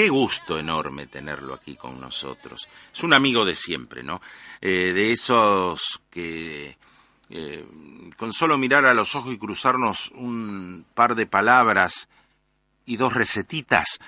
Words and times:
Qué 0.00 0.08
gusto 0.08 0.58
enorme 0.58 1.08
tenerlo 1.08 1.52
aquí 1.52 1.76
con 1.76 2.00
nosotros. 2.00 2.70
Es 2.90 3.02
un 3.02 3.12
amigo 3.12 3.44
de 3.44 3.54
siempre, 3.54 4.02
¿no? 4.02 4.22
Eh, 4.62 4.94
de 4.94 5.12
esos 5.12 6.00
que 6.08 6.78
eh, 7.28 7.66
con 8.16 8.32
solo 8.32 8.56
mirar 8.56 8.86
a 8.86 8.94
los 8.94 9.14
ojos 9.14 9.34
y 9.34 9.38
cruzarnos 9.38 10.10
un 10.12 10.86
par 10.94 11.16
de 11.16 11.26
palabras 11.26 12.08
y 12.86 12.96
dos 12.96 13.12
recetitas, 13.12 13.98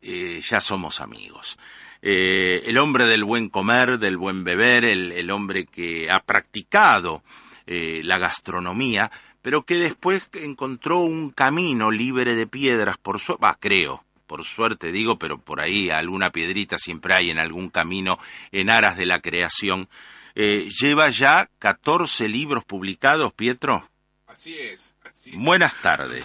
eh, 0.00 0.40
ya 0.48 0.60
somos 0.60 1.00
amigos. 1.00 1.58
el 2.00 2.78
hombre 2.78 3.06
del 3.06 3.24
buen 3.24 3.48
comer, 3.48 3.98
del 3.98 4.18
buen 4.18 4.44
beber, 4.44 4.84
el, 4.84 5.28
hombre 5.32 5.66
que 5.66 6.08
ha 6.08 6.20
practicado 6.20 7.24
la 7.66 8.18
gastronomía, 8.18 9.10
pero 9.42 9.64
que 9.64 9.74
después 9.74 10.30
encontró 10.34 11.00
un 11.00 11.30
camino 11.30 11.90
libre 11.90 12.36
de 12.36 12.46
piedras 12.46 12.96
por 12.96 13.18
su... 13.18 13.36
va, 13.38 13.56
creo, 13.58 14.04
por 14.32 14.44
suerte 14.44 14.92
digo, 14.92 15.18
pero 15.18 15.36
por 15.36 15.60
ahí 15.60 15.90
alguna 15.90 16.30
piedrita 16.30 16.78
siempre 16.78 17.12
hay 17.12 17.28
en 17.28 17.38
algún 17.38 17.68
camino 17.68 18.18
en 18.50 18.70
aras 18.70 18.96
de 18.96 19.04
la 19.04 19.20
creación. 19.20 19.90
Eh, 20.34 20.70
lleva 20.80 21.10
ya 21.10 21.50
14 21.58 22.28
libros 22.28 22.64
publicados, 22.64 23.34
Pietro. 23.34 23.90
Así 24.26 24.58
es. 24.58 24.94
Buenas, 25.34 25.74
tardes. 25.82 26.24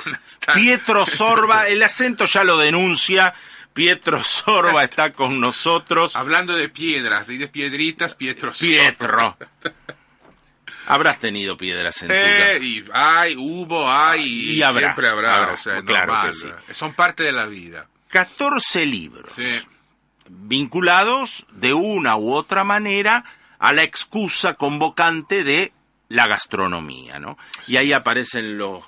Pietro 0.53 1.05
Sorba, 1.05 1.67
el 1.67 1.84
acento 1.84 2.27
ya 2.27 2.45
lo 2.45 2.57
denuncia. 2.57 3.34
Pietro 3.73 4.23
Sorba 4.23 4.85
está 4.85 5.12
con 5.12 5.41
nosotros. 5.41 6.15
Hablando 6.15 6.55
de 6.55 6.70
piedras 6.70 7.29
y 7.29 7.37
de 7.37 7.49
piedritas, 7.49 8.13
Pietro 8.13 8.53
Sorba. 8.53 8.70
Pietro. 8.70 9.37
Habrás 10.87 11.20
tenido 11.20 11.57
piedras 11.57 12.01
en 12.01 12.07
tu 12.07 12.13
eh, 12.13 12.59
y 12.62 12.85
hay, 12.93 13.35
hubo, 13.35 13.91
hay 13.91 14.23
y, 14.23 14.55
siempre 14.55 15.09
habrá. 15.09 15.53
claro 15.85 16.31
Son 16.71 16.93
parte 16.93 17.23
de 17.23 17.34
la 17.34 17.45
vida. 17.45 17.87
14 18.09 18.85
libros 18.85 19.35
vinculados 20.29 21.45
de 21.52 21.73
una 21.73 22.17
u 22.17 22.34
otra 22.34 22.63
manera 22.63 23.23
a 23.59 23.73
la 23.73 23.84
excusa 23.84 24.54
convocante 24.54 25.43
de 25.43 25.71
la 26.09 26.27
gastronomía, 26.27 27.20
¿no? 27.20 27.37
Y 27.67 27.77
ahí 27.77 27.93
aparecen 27.93 28.57
los 28.57 28.84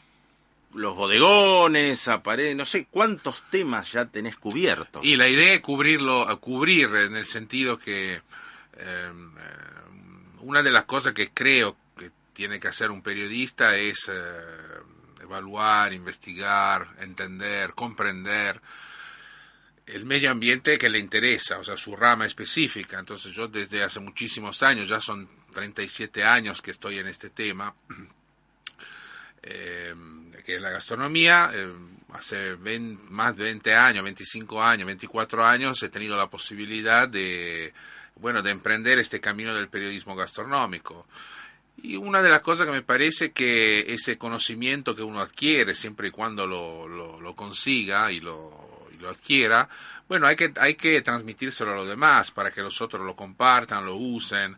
los 0.73 0.95
bodegones, 0.95 2.07
aparecen, 2.07 2.57
no 2.57 2.65
sé 2.65 2.85
cuántos 2.85 3.43
temas 3.49 3.91
ya 3.91 4.05
tenés 4.05 4.35
cubiertos. 4.35 5.03
Y 5.03 5.15
la 5.15 5.27
idea 5.27 5.55
es 5.55 5.61
cubrirlo, 5.61 6.27
cubrir 6.39 6.89
en 6.95 7.15
el 7.15 7.25
sentido 7.25 7.79
que 7.79 8.21
eh, 8.77 9.11
una 10.41 10.61
de 10.61 10.71
las 10.71 10.85
cosas 10.85 11.13
que 11.13 11.31
creo 11.31 11.75
que 11.97 12.11
tiene 12.33 12.59
que 12.59 12.67
hacer 12.67 12.91
un 12.91 13.01
periodista 13.01 13.75
es 13.75 14.11
eh, 14.13 14.21
evaluar, 15.21 15.91
investigar, 15.91 16.87
entender, 16.99 17.73
comprender 17.73 18.61
el 19.93 20.05
medio 20.05 20.29
ambiente 20.29 20.77
que 20.77 20.89
le 20.89 20.99
interesa, 20.99 21.57
o 21.57 21.63
sea, 21.63 21.75
su 21.75 21.95
rama 21.95 22.25
específica. 22.25 22.99
Entonces 22.99 23.33
yo 23.33 23.47
desde 23.47 23.83
hace 23.83 23.99
muchísimos 23.99 24.61
años, 24.61 24.87
ya 24.87 24.99
son 24.99 25.27
37 25.53 26.23
años 26.23 26.61
que 26.61 26.71
estoy 26.71 26.99
en 26.99 27.07
este 27.07 27.31
tema, 27.31 27.73
eh, 29.43 29.93
que 30.45 30.55
es 30.55 30.61
la 30.61 30.69
gastronomía, 30.69 31.51
eh, 31.53 31.67
hace 32.13 32.55
más 33.09 33.35
de 33.35 33.45
20 33.45 33.73
años, 33.73 34.03
25 34.03 34.61
años, 34.61 34.85
24 34.85 35.45
años 35.45 35.81
he 35.81 35.89
tenido 35.89 36.15
la 36.15 36.29
posibilidad 36.29 37.07
de, 37.07 37.73
bueno, 38.15 38.43
de 38.43 38.51
emprender 38.51 38.99
este 38.99 39.19
camino 39.19 39.55
del 39.55 39.69
periodismo 39.69 40.15
gastronómico. 40.15 41.07
Y 41.81 41.95
una 41.95 42.21
de 42.21 42.29
las 42.29 42.41
cosas 42.41 42.67
que 42.67 42.73
me 42.73 42.81
parece 42.83 43.31
que 43.31 43.91
ese 43.93 44.17
conocimiento 44.17 44.93
que 44.93 45.01
uno 45.01 45.21
adquiere, 45.21 45.73
siempre 45.73 46.09
y 46.09 46.11
cuando 46.11 46.45
lo, 46.45 46.87
lo 46.87 47.35
consiga 47.35 48.11
y 48.11 48.19
lo 48.19 48.68
lo 48.99 49.09
adquiera, 49.09 49.67
bueno, 50.07 50.27
hay 50.27 50.35
que, 50.35 50.53
hay 50.57 50.75
que 50.75 51.01
transmitírselo 51.01 51.71
a 51.71 51.75
los 51.75 51.87
demás 51.87 52.31
para 52.31 52.51
que 52.51 52.61
los 52.61 52.81
otros 52.81 53.05
lo 53.05 53.15
compartan, 53.15 53.85
lo 53.85 53.95
usen 53.95 54.57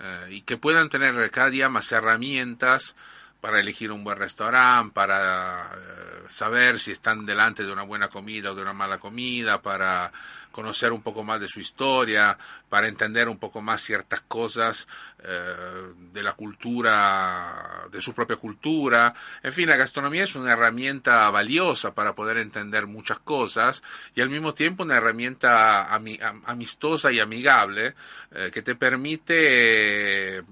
eh, 0.00 0.26
y 0.30 0.42
que 0.42 0.56
puedan 0.56 0.88
tener 0.88 1.30
cada 1.30 1.50
día 1.50 1.68
más 1.68 1.90
herramientas 1.92 2.94
para 3.42 3.58
elegir 3.58 3.90
un 3.90 4.04
buen 4.04 4.16
restaurante, 4.16 4.94
para 4.94 5.72
eh, 5.74 6.22
saber 6.28 6.78
si 6.78 6.92
están 6.92 7.26
delante 7.26 7.64
de 7.64 7.72
una 7.72 7.82
buena 7.82 8.06
comida 8.06 8.52
o 8.52 8.54
de 8.54 8.62
una 8.62 8.72
mala 8.72 8.98
comida, 8.98 9.60
para 9.60 10.12
conocer 10.52 10.92
un 10.92 11.02
poco 11.02 11.24
más 11.24 11.40
de 11.40 11.48
su 11.48 11.58
historia, 11.58 12.38
para 12.68 12.86
entender 12.86 13.28
un 13.28 13.38
poco 13.38 13.60
más 13.60 13.82
ciertas 13.82 14.20
cosas 14.20 14.86
eh, 15.24 15.92
de 16.12 16.22
la 16.22 16.34
cultura, 16.34 17.88
de 17.90 18.00
su 18.00 18.14
propia 18.14 18.36
cultura. 18.36 19.12
En 19.42 19.52
fin, 19.52 19.68
la 19.68 19.76
gastronomía 19.76 20.22
es 20.22 20.36
una 20.36 20.52
herramienta 20.52 21.28
valiosa 21.30 21.92
para 21.92 22.14
poder 22.14 22.38
entender 22.38 22.86
muchas 22.86 23.18
cosas 23.18 23.82
y 24.14 24.20
al 24.20 24.30
mismo 24.30 24.54
tiempo 24.54 24.84
una 24.84 24.98
herramienta 24.98 25.92
amistosa 25.92 27.10
y 27.10 27.18
amigable 27.18 27.96
eh, 28.30 28.52
que 28.52 28.62
te 28.62 28.76
permite 28.76 30.44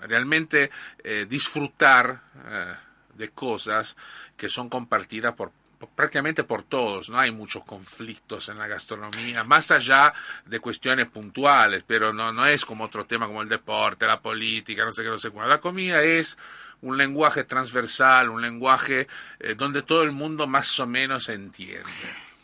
realmente 0.00 0.70
eh, 1.02 1.26
disfrutar 1.28 2.20
eh, 2.46 2.74
de 3.14 3.30
cosas 3.30 3.96
que 4.36 4.48
son 4.48 4.68
compartidas 4.68 5.34
por 5.34 5.52
prácticamente 5.94 6.44
por 6.44 6.62
todos, 6.62 7.10
no 7.10 7.18
hay 7.18 7.30
muchos 7.30 7.62
conflictos 7.64 8.48
en 8.48 8.58
la 8.58 8.66
gastronomía, 8.66 9.44
más 9.44 9.70
allá 9.70 10.12
de 10.46 10.58
cuestiones 10.58 11.08
puntuales, 11.08 11.84
pero 11.86 12.14
no, 12.14 12.32
no 12.32 12.46
es 12.46 12.64
como 12.64 12.84
otro 12.84 13.04
tema 13.04 13.26
como 13.26 13.42
el 13.42 13.48
deporte, 13.48 14.06
la 14.06 14.20
política, 14.20 14.86
no 14.86 14.92
sé 14.92 15.02
qué, 15.02 15.10
no 15.10 15.18
sé 15.18 15.30
cuál. 15.30 15.50
La 15.50 15.60
comida 15.60 16.02
es 16.02 16.38
un 16.80 16.96
lenguaje 16.96 17.44
transversal, 17.44 18.30
un 18.30 18.40
lenguaje 18.40 19.06
eh, 19.38 19.54
donde 19.54 19.82
todo 19.82 20.02
el 20.02 20.12
mundo 20.12 20.46
más 20.46 20.80
o 20.80 20.86
menos 20.86 21.28
entiende. 21.28 21.90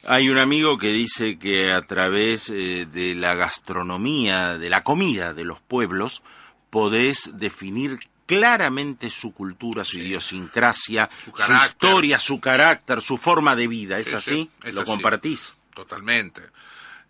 Hay 0.04 0.28
un 0.28 0.36
amigo 0.36 0.76
que 0.76 0.88
dice 0.88 1.38
que 1.38 1.72
a 1.72 1.80
través 1.82 2.48
de 2.48 3.14
la 3.16 3.34
gastronomía, 3.34 4.58
de 4.58 4.68
la 4.68 4.82
comida 4.82 5.32
de 5.32 5.44
los 5.44 5.60
pueblos, 5.60 6.22
podés 6.72 7.28
definir 7.34 7.98
claramente 8.24 9.10
su 9.10 9.34
cultura, 9.34 9.84
su 9.84 9.98
idiosincrasia, 9.98 11.10
su, 11.36 11.52
historia, 11.52 12.18
su 12.18 12.40
carácter, 12.40 13.02
su 13.02 13.18
forma 13.18 13.54
de 13.54 13.68
vida. 13.68 13.98
¿Es 13.98 14.14
así? 14.14 14.50
¿Lo 14.62 14.82
compartís? 14.82 15.54
Totalmente. 15.74 16.40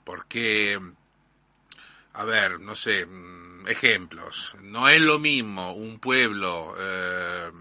Porque, 0.03 0.81
a 2.15 2.25
ver, 2.25 2.59
no 2.59 2.75
sé, 2.75 3.07
mm, 3.07 3.69
ejemplos. 3.69 4.57
No 4.63 4.89
es 4.89 5.01
lo 5.01 5.21
mismo 5.21 5.75
un 5.75 6.01
pueblo 6.01 6.75
eh, 6.77 7.53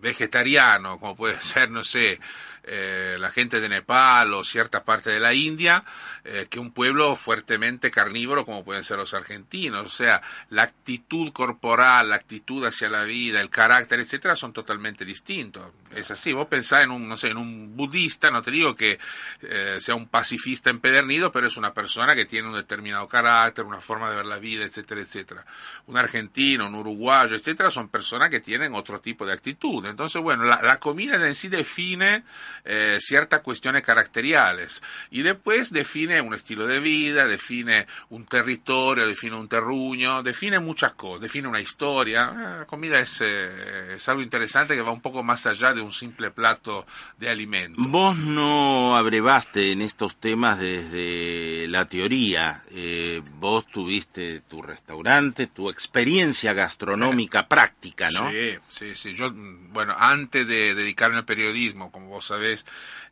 vegetariano, 0.00 0.98
como 0.98 1.14
puede 1.14 1.38
ser, 1.42 1.70
no 1.70 1.84
sé, 1.84 2.18
eh, 2.64 3.16
la 3.18 3.30
gente 3.30 3.60
de 3.60 3.68
Nepal 3.68 4.32
o 4.34 4.44
cierta 4.44 4.84
parte 4.84 5.10
de 5.10 5.18
la 5.18 5.34
India 5.34 5.84
eh, 6.24 6.46
que 6.48 6.60
un 6.60 6.72
pueblo 6.72 7.16
fuertemente 7.16 7.90
carnívoro 7.90 8.44
como 8.44 8.64
pueden 8.64 8.84
ser 8.84 8.98
los 8.98 9.14
argentinos. 9.14 9.86
O 9.86 9.90
sea, 9.90 10.22
la 10.50 10.62
actitud 10.62 11.32
corporal, 11.32 12.10
la 12.10 12.16
actitud 12.16 12.64
hacia 12.64 12.88
la 12.88 13.02
vida, 13.04 13.40
el 13.40 13.50
carácter, 13.50 14.00
etcétera, 14.00 14.36
son 14.36 14.52
totalmente 14.52 15.04
distintos. 15.04 15.72
Es 15.94 16.10
así. 16.10 16.32
Vos 16.32 16.46
pensás 16.46 16.84
en 16.84 16.90
un, 16.90 17.08
no 17.08 17.16
sé, 17.16 17.28
en 17.28 17.36
un 17.36 17.76
budista, 17.76 18.30
no 18.30 18.42
te 18.42 18.50
digo 18.50 18.74
que 18.74 18.98
eh, 19.42 19.76
sea 19.80 19.94
un 19.94 20.08
pacifista 20.08 20.70
empedernido, 20.70 21.32
pero 21.32 21.48
es 21.48 21.56
una 21.56 21.72
persona 21.72 22.14
que 22.14 22.26
tiene 22.26 22.48
un 22.48 22.54
determinado 22.54 23.06
carácter, 23.08 23.64
una 23.64 23.80
forma 23.80 24.08
de 24.08 24.16
ver 24.16 24.26
la 24.26 24.38
vida, 24.38 24.64
etcétera, 24.64 25.00
etcétera. 25.00 25.44
Un 25.86 25.96
argentino, 25.96 26.66
un 26.68 26.74
uruguayo, 26.76 27.36
etcétera, 27.36 27.70
son 27.70 27.88
personas 27.88 28.30
que 28.30 28.40
tienen 28.40 28.74
otro 28.74 29.00
tipo 29.00 29.26
de 29.26 29.32
actitud. 29.32 29.84
Entonces, 29.84 30.22
bueno, 30.22 30.44
la, 30.44 30.62
la 30.62 30.78
comida 30.78 31.16
en 31.16 31.34
sí 31.34 31.48
define 31.48 32.24
eh, 32.64 32.98
ciertas 33.00 33.40
cuestiones 33.40 33.82
caracteriales 33.82 34.82
y 35.10 35.22
después 35.22 35.72
define 35.72 36.20
un 36.20 36.34
estilo 36.34 36.66
de 36.66 36.80
vida, 36.80 37.26
define 37.26 37.86
un 38.10 38.26
territorio, 38.26 39.06
define 39.06 39.36
un 39.36 39.48
terruño, 39.48 40.22
define 40.22 40.58
muchas 40.58 40.92
cosas, 40.94 41.22
define 41.22 41.48
una 41.48 41.60
historia. 41.60 42.24
Ah, 42.24 42.56
la 42.60 42.66
comida 42.66 42.98
es, 42.98 43.20
eh, 43.20 43.94
es 43.94 44.08
algo 44.08 44.22
interesante 44.22 44.74
que 44.74 44.82
va 44.82 44.92
un 44.92 45.00
poco 45.00 45.22
más 45.22 45.46
allá 45.46 45.72
de 45.74 45.80
un 45.80 45.92
simple 45.92 46.30
plato 46.30 46.84
de 47.18 47.28
alimento. 47.28 47.80
Vos 47.80 48.16
no 48.16 48.96
abrevaste 48.96 49.72
en 49.72 49.82
estos 49.82 50.16
temas 50.16 50.58
desde 50.58 51.66
la 51.68 51.86
teoría, 51.86 52.62
eh, 52.70 53.22
vos 53.34 53.66
tuviste 53.66 54.40
tu 54.48 54.62
restaurante, 54.62 55.46
tu 55.46 55.68
experiencia 55.68 56.52
gastronómica 56.52 57.46
práctica, 57.48 58.08
¿no? 58.10 58.30
Sí, 58.30 58.56
sí, 58.68 58.94
sí. 58.94 59.14
Yo, 59.14 59.30
bueno, 59.32 59.94
antes 59.96 60.46
de 60.46 60.74
dedicarme 60.74 61.18
al 61.18 61.24
periodismo, 61.24 61.90
como 61.90 62.08
vos 62.08 62.26
sabés, 62.26 62.41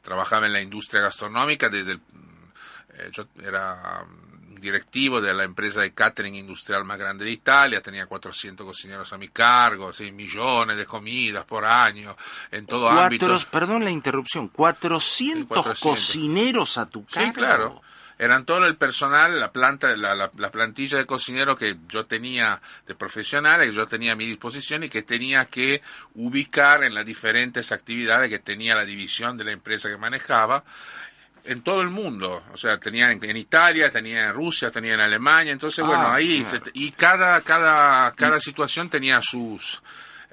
trabajaba 0.02 0.46
en 0.46 0.52
la 0.52 0.60
industria 0.60 1.02
gastronómica 1.02 1.68
desde 1.68 1.92
el, 1.92 2.00
eh, 2.94 3.10
yo 3.12 3.26
era 3.42 4.04
directivo 4.60 5.20
de 5.20 5.32
la 5.32 5.44
empresa 5.44 5.80
de 5.80 5.92
catering 5.92 6.34
industrial 6.34 6.84
más 6.84 6.98
grande 6.98 7.24
de 7.24 7.30
Italia, 7.30 7.80
tenía 7.80 8.06
400 8.06 8.66
cocineros 8.66 9.10
a 9.12 9.18
mi 9.18 9.28
cargo, 9.28 9.92
6 9.92 10.12
millones 10.12 10.76
de 10.76 10.86
comidas 10.86 11.44
por 11.44 11.64
año, 11.64 12.14
en 12.50 12.66
todo 12.66 12.88
ámbito. 12.88 13.26
Perdón 13.50 13.84
la 13.84 13.90
interrupción, 13.90 14.48
400, 14.48 15.80
cocineros 15.80 16.76
a 16.76 16.86
tu 16.86 17.06
cargo. 17.06 17.26
Sí, 17.26 17.32
claro 17.32 17.82
eran 18.20 18.44
todo 18.44 18.66
el 18.66 18.76
personal, 18.76 19.40
la 19.40 19.50
planta, 19.50 19.96
la, 19.96 20.14
la, 20.14 20.50
plantilla 20.50 20.98
de 20.98 21.06
cocinero 21.06 21.56
que 21.56 21.78
yo 21.88 22.04
tenía 22.04 22.60
de 22.86 22.94
profesionales, 22.94 23.68
que 23.70 23.74
yo 23.74 23.86
tenía 23.86 24.12
a 24.12 24.16
mi 24.16 24.26
disposición 24.26 24.84
y 24.84 24.90
que 24.90 25.02
tenía 25.02 25.46
que 25.46 25.80
ubicar 26.14 26.84
en 26.84 26.94
las 26.94 27.06
diferentes 27.06 27.72
actividades 27.72 28.28
que 28.28 28.38
tenía 28.38 28.74
la 28.74 28.84
división 28.84 29.38
de 29.38 29.44
la 29.44 29.52
empresa 29.52 29.88
que 29.88 29.96
manejaba 29.96 30.62
en 31.44 31.62
todo 31.62 31.80
el 31.80 31.88
mundo, 31.88 32.44
o 32.52 32.56
sea, 32.58 32.76
tenía 32.78 33.10
en, 33.10 33.36
Italia, 33.38 33.90
tenía 33.90 34.26
en 34.26 34.34
Rusia, 34.34 34.70
tenía 34.70 34.92
en 34.92 35.00
Alemania, 35.00 35.52
entonces 35.54 35.82
bueno, 35.82 36.08
Ah, 36.08 36.16
ahí 36.16 36.42
claro. 36.42 36.64
se- 36.66 36.70
y 36.74 36.92
cada 36.92 37.40
cada 37.40 38.12
cada 38.12 38.38
situación 38.38 38.90
tenía 38.90 39.22
sus 39.22 39.80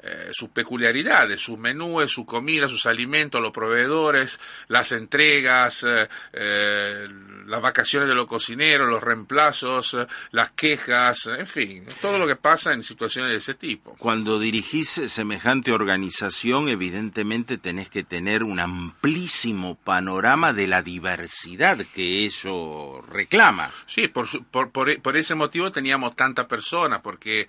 eh, 0.03 0.29
sus 0.31 0.49
peculiaridades, 0.49 1.41
sus 1.41 1.57
menúes, 1.57 2.11
su 2.11 2.25
comida, 2.25 2.67
sus 2.67 2.85
alimentos, 2.85 3.41
los 3.41 3.51
proveedores, 3.51 4.39
las 4.67 4.91
entregas, 4.91 5.83
eh, 5.87 6.07
eh, 6.33 7.07
las 7.47 7.61
vacaciones 7.61 8.07
de 8.07 8.15
los 8.15 8.27
cocineros, 8.27 8.87
los 8.87 9.01
reemplazos, 9.03 9.97
las 10.31 10.51
quejas, 10.51 11.25
en 11.27 11.47
fin, 11.47 11.85
todo 12.01 12.17
lo 12.19 12.27
que 12.27 12.35
pasa 12.35 12.73
en 12.73 12.83
situaciones 12.83 13.31
de 13.31 13.37
ese 13.37 13.53
tipo. 13.55 13.95
Cuando 13.97 14.39
dirigís 14.39 14.89
semejante 14.89 15.71
organización, 15.71 16.69
evidentemente 16.69 17.57
tenés 17.57 17.89
que 17.89 18.03
tener 18.03 18.43
un 18.43 18.59
amplísimo 18.59 19.75
panorama 19.75 20.53
de 20.53 20.67
la 20.67 20.81
diversidad 20.83 21.77
que 21.95 22.25
ello 22.25 23.01
reclama. 23.01 23.71
Sí, 23.85 24.07
por, 24.09 24.27
su- 24.27 24.43
por, 24.43 24.71
por, 24.71 25.01
por 25.01 25.17
ese 25.17 25.35
motivo 25.35 25.71
teníamos 25.71 26.15
tanta 26.15 26.47
persona, 26.47 27.01
porque 27.01 27.47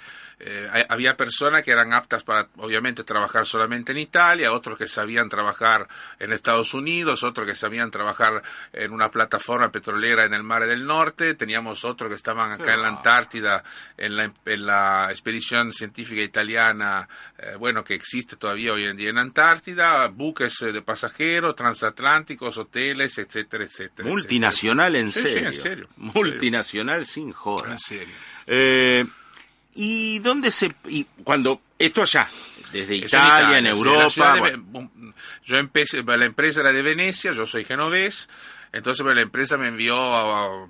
había 0.88 1.16
personas 1.16 1.62
que 1.62 1.72
eran 1.72 1.92
aptas 1.92 2.22
para, 2.22 2.37
obviamente, 2.58 3.04
trabajar 3.04 3.46
solamente 3.46 3.92
en 3.92 3.98
Italia, 3.98 4.52
otros 4.52 4.78
que 4.78 4.86
sabían 4.86 5.28
trabajar 5.28 5.88
en 6.18 6.32
Estados 6.32 6.74
Unidos, 6.74 7.22
otros 7.24 7.46
que 7.46 7.54
sabían 7.54 7.90
trabajar 7.90 8.42
en 8.72 8.92
una 8.92 9.10
plataforma 9.10 9.70
petrolera 9.72 10.24
en 10.24 10.34
el 10.34 10.42
Mar 10.42 10.66
del 10.66 10.86
Norte, 10.86 11.34
teníamos 11.34 11.84
otros 11.84 12.08
que 12.08 12.14
estaban 12.14 12.52
acá 12.52 12.74
en 12.74 12.82
la 12.82 12.88
Antártida, 12.88 13.64
en 13.96 14.16
la, 14.16 14.32
en 14.44 14.66
la 14.66 15.06
expedición 15.10 15.72
científica 15.72 16.22
italiana, 16.22 17.08
eh, 17.38 17.54
bueno, 17.58 17.82
que 17.84 17.94
existe 17.94 18.36
todavía 18.36 18.72
hoy 18.72 18.84
en 18.84 18.96
día 18.96 19.10
en 19.10 19.18
Antártida, 19.18 20.06
buques 20.08 20.62
eh, 20.62 20.72
de 20.72 20.82
pasajeros, 20.82 21.54
transatlánticos, 21.56 22.58
hoteles, 22.58 23.18
etcétera, 23.18 23.64
etcétera. 23.64 24.08
Multinacional 24.08 24.96
en 24.96 25.10
Sí, 25.10 25.20
sí, 25.22 25.28
serio. 25.28 25.46
en 25.48 25.54
serio, 25.54 25.88
en 25.98 26.04
Multinacional 26.14 27.06
sin 27.06 27.32
joda. 27.32 27.72
En 27.72 27.78
serio. 27.78 28.14
Eh, 28.46 29.04
¿Y 29.80 30.18
dónde 30.18 30.50
se.? 30.50 30.74
Y 30.88 31.04
cuando. 31.22 31.62
Esto 31.78 32.02
allá, 32.02 32.28
desde 32.72 32.96
Italia, 32.96 33.58
en, 33.58 33.68
Europa. 33.68 34.34
de 34.34 34.56
bueno. 34.56 34.90
Yo 35.44 35.56
empecé, 35.56 36.02
la 36.02 36.24
empresa 36.24 36.62
era 36.62 36.72
de 36.72 36.82
Venecia, 36.82 37.30
yo 37.30 37.46
soy 37.46 37.64
genovés, 37.64 38.28
entonces 38.72 39.06
la 39.06 39.20
empresa 39.20 39.56
me 39.56 39.68
envió 39.68 39.96
a, 39.96 40.66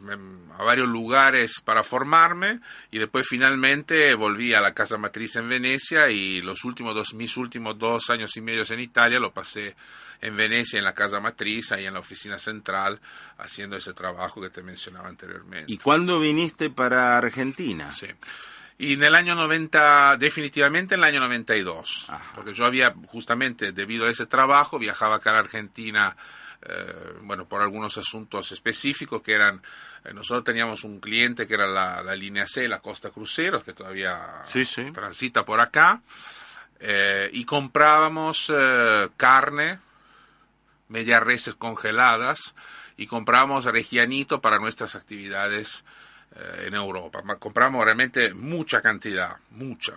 a 0.59 0.63
varios 0.63 0.87
lugares 0.89 1.63
para 1.65 1.83
formarme 1.83 2.61
y 2.91 2.99
después 2.99 3.27
finalmente 3.27 4.13
volví 4.15 4.53
a 4.53 4.61
la 4.61 4.75
casa 4.75 4.99
matriz 4.99 5.37
en 5.37 5.49
Venecia 5.49 6.11
y 6.11 6.43
los 6.43 6.67
últimos 6.67 6.95
dos, 6.95 7.15
mis 7.15 7.35
últimos 7.39 7.79
dos 7.79 8.11
años 8.11 8.37
y 8.37 8.43
medio 8.43 8.63
en 8.69 8.81
Italia 8.81 9.19
lo 9.19 9.33
pasé 9.33 9.75
en 10.21 10.37
Venecia, 10.37 10.79
en 10.79 10.85
la 10.85 10.93
casa 10.93 11.19
matriz, 11.19 11.73
ahí 11.73 11.87
en 11.87 11.95
la 11.95 12.01
oficina 12.01 12.39
central, 12.39 13.01
haciendo 13.39 13.77
ese 13.77 13.95
trabajo 13.95 14.43
que 14.43 14.51
te 14.51 14.63
mencionaba 14.63 15.09
anteriormente. 15.09 15.73
¿Y 15.73 15.79
cuándo 15.79 16.21
viniste 16.21 16.69
para 16.69 17.17
Argentina? 17.17 17.91
Sí. 17.93 18.09
Y 18.81 18.93
en 18.95 19.03
el 19.03 19.15
año 19.17 19.35
90, 19.35 20.17
definitivamente 20.19 20.95
en 20.95 21.01
el 21.01 21.05
año 21.09 21.21
92, 21.21 22.07
Ajá. 22.11 22.33
porque 22.37 22.55
yo 22.55 22.65
había 22.65 22.95
justamente, 23.09 23.73
debido 23.73 24.07
a 24.07 24.11
ese 24.11 24.27
trabajo, 24.27 24.79
viajaba 24.79 25.17
acá 25.17 25.31
a 25.31 25.33
la 25.35 25.39
Argentina, 25.41 26.17
eh, 26.63 27.15
bueno, 27.23 27.47
por 27.47 27.61
algunos 27.61 27.99
asuntos 27.99 28.53
específicos 28.53 29.21
que 29.23 29.33
eran, 29.33 29.61
eh, 30.05 30.13
nosotros 30.15 30.45
teníamos 30.45 30.85
un 30.85 31.01
cliente 31.01 31.47
que 31.49 31.55
era 31.55 31.67
la, 31.67 32.03
la 32.05 32.15
línea 32.15 32.47
C, 32.47 32.69
la 32.69 32.79
Costa 32.79 33.11
Cruceros, 33.11 33.65
que 33.65 33.73
todavía 33.73 34.43
Sí, 34.47 34.65
sí. 34.65 34.93
transita 34.93 35.45
por 35.45 35.61
acá, 35.61 36.01
eh, 36.79 37.31
y 37.33 37.45
comprábamos 37.45 38.53
eh, 38.55 39.09
carne, 39.17 39.81
medias 40.89 41.21
reses 41.23 41.57
congeladas, 41.57 42.55
y 42.97 43.09
comprábamos 43.09 43.65
regianito 43.65 44.41
para 44.41 44.59
nuestras 44.61 44.95
actividades 44.95 45.85
eh, 46.37 46.65
en 46.67 46.75
Europa. 46.75 47.23
Compramos 47.39 47.85
realmente 47.85 48.33
mucha 48.35 48.81
cantidad, 48.81 49.37
mucha. 49.51 49.95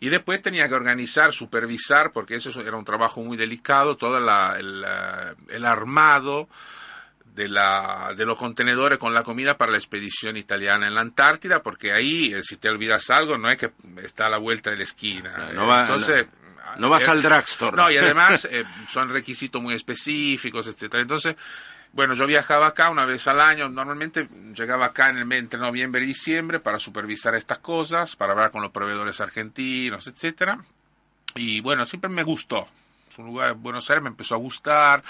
Y 0.00 0.08
después 0.10 0.40
tenía 0.40 0.68
que 0.68 0.74
organizar, 0.74 1.32
supervisar, 1.32 2.12
porque 2.12 2.36
eso 2.36 2.60
era 2.60 2.76
un 2.76 2.84
trabajo 2.84 3.20
muy 3.22 3.36
delicado, 3.36 3.96
todo 3.96 4.20
la- 4.20 4.56
el, 4.58 4.84
eh, 4.86 5.34
el 5.48 5.64
armado 5.64 6.48
de, 7.34 7.48
la, 7.48 8.14
de 8.16 8.24
los 8.24 8.36
contenedores 8.36 8.98
con 8.98 9.12
la 9.14 9.22
comida 9.22 9.56
para 9.56 9.72
la 9.72 9.78
expedición 9.78 10.36
italiana 10.36 10.86
en 10.88 10.94
la 10.94 11.00
Antártida, 11.02 11.62
porque 11.62 11.92
ahí, 11.92 12.32
eh, 12.34 12.42
si 12.42 12.56
te 12.56 12.68
olvidas 12.68 13.10
algo, 13.10 13.38
no 13.38 13.48
es 13.50 13.58
que 13.58 13.72
está 14.02 14.26
a 14.26 14.30
la 14.30 14.38
vuelta 14.38 14.70
de 14.70 14.76
la 14.76 14.82
esquina. 14.84 15.50
No 15.54 15.66
va- 15.66 15.82
Entonces, 15.82 16.26
No 16.78 16.88
vas 16.88 17.06
eh, 17.06 17.10
al 17.10 17.22
drugstore. 17.22 17.76
no, 17.76 17.90
y 17.90 17.96
además 17.96 18.46
eh, 18.50 18.64
son 18.88 19.08
requisitos 19.08 19.60
muy 19.62 19.74
específicos, 19.74 20.66
etcétera. 20.68 21.02
Entonces, 21.02 21.34
bueno, 21.98 22.14
yo 22.14 22.28
viajaba 22.28 22.68
acá 22.68 22.90
una 22.90 23.04
vez 23.04 23.26
al 23.26 23.40
año, 23.40 23.68
normalmente 23.68 24.28
llegaba 24.54 24.86
acá 24.86 25.10
en 25.10 25.18
el 25.18 25.24
mes 25.24 25.40
entre 25.40 25.58
noviembre 25.58 26.04
y 26.04 26.06
diciembre 26.06 26.60
para 26.60 26.78
supervisar 26.78 27.34
estas 27.34 27.58
cosas, 27.58 28.14
para 28.14 28.34
hablar 28.34 28.52
con 28.52 28.62
los 28.62 28.70
proveedores 28.70 29.20
argentinos, 29.20 30.06
etcétera. 30.06 30.60
Y 31.34 31.60
bueno, 31.60 31.84
siempre 31.86 32.08
me 32.08 32.22
gustó. 32.22 32.68
Es 33.10 33.18
un 33.18 33.26
lugar, 33.26 33.54
Buenos 33.54 33.90
Aires 33.90 34.04
me 34.04 34.10
empezó 34.10 34.36
a 34.36 34.38
gustar. 34.38 35.02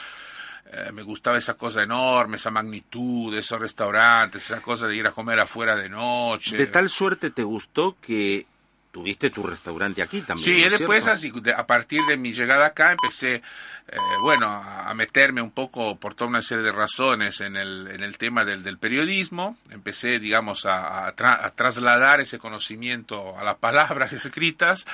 eh, 0.72 0.90
me 0.94 1.02
gustaba 1.02 1.36
esa 1.36 1.58
cosa 1.58 1.82
enorme, 1.82 2.36
esa 2.36 2.50
magnitud, 2.50 3.36
esos 3.36 3.60
restaurantes, 3.60 4.46
esa 4.46 4.62
cosa 4.62 4.86
de 4.86 4.96
ir 4.96 5.06
a 5.06 5.12
comer 5.12 5.40
afuera 5.40 5.76
de 5.76 5.90
noche. 5.90 6.56
De 6.56 6.68
tal 6.68 6.88
suerte 6.88 7.30
te 7.30 7.42
gustó 7.42 7.98
que 8.00 8.46
tuviste 8.90 9.30
tu 9.30 9.42
restaurante 9.42 10.02
aquí 10.02 10.20
también. 10.22 10.44
Sí, 10.44 10.62
¿no 10.64 10.70
después, 10.70 11.06
así, 11.06 11.30
de- 11.42 11.52
a 11.52 11.66
partir 11.66 12.02
de 12.06 12.16
mi 12.16 12.32
llegada 12.32 12.66
acá, 12.66 12.92
empecé, 12.92 13.34
eh, 13.36 13.96
bueno, 14.22 14.46
a, 14.46 14.88
a 14.90 14.94
meterme 14.94 15.40
un 15.42 15.50
poco 15.50 15.96
por 15.96 16.14
toda 16.14 16.28
una 16.30 16.42
serie 16.42 16.64
de 16.64 16.72
razones 16.72 17.40
en 17.40 17.56
el, 17.56 17.88
en 17.92 18.02
el 18.02 18.16
tema 18.18 18.44
del, 18.44 18.62
del 18.62 18.78
periodismo. 18.78 19.56
Empecé, 19.70 20.18
digamos, 20.18 20.66
a, 20.66 21.06
a 21.06 21.14
tra- 21.14 21.38
a 21.44 21.50
trasladar 21.50 22.20
ese 22.20 22.38
conocimiento 22.38 23.38
a 23.38 23.44
las 23.44 23.56
palabras 23.56 24.12
escritas. 24.14 24.86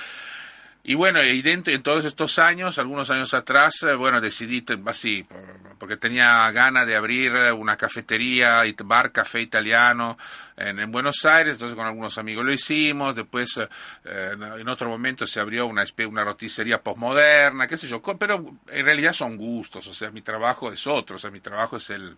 Y 0.87 0.95
bueno, 0.95 1.23
y 1.23 1.41
dentro 1.41 1.73
en 1.73 1.83
todos 1.83 2.05
estos 2.05 2.39
años, 2.39 2.79
algunos 2.79 3.11
años 3.11 3.33
atrás, 3.33 3.83
eh, 3.85 3.95
bueno, 3.95 4.21
decidí 4.21 4.63
así, 4.87 5.23
por- 5.23 5.65
porque 5.79 5.97
tenía 5.97 6.51
ganas 6.51 6.87
de 6.87 6.95
abrir 6.95 7.35
eh, 7.35 7.53
una 7.53 7.77
cafetería, 7.77 8.63
bar 8.85 9.11
café 9.11 9.41
italiano 9.41 10.19
en, 10.59 10.79
en 10.81 10.93
Buenos 10.93 11.25
Aires, 11.25 11.55
entonces 11.55 11.75
con 11.75 11.87
algunos 11.87 12.19
amigos 12.19 12.45
lo 12.45 12.53
hicimos, 12.53 13.15
después 13.17 13.59
eh, 14.05 14.31
en 14.59 14.69
otro 14.69 14.89
momento 14.91 15.25
se 15.27 15.41
abrió 15.41 15.67
una, 15.67 15.85
una 16.07 16.23
roticería 16.25 16.83
postmoderna, 16.83 17.67
qué 17.67 17.79
sé 17.79 17.89
yo, 17.89 18.03
pero 18.03 18.45
en 18.69 18.85
realidad 18.85 19.15
son 19.15 19.37
gustos, 19.39 19.87
o 19.87 19.95
sea, 19.95 20.11
mi 20.11 20.21
trabajo 20.21 20.71
es 20.71 20.87
otro, 20.87 21.17
o 21.17 21.19
sea, 21.19 21.31
mi 21.31 21.41
trabajo 21.41 21.77
es 21.79 21.89
el, 21.91 22.15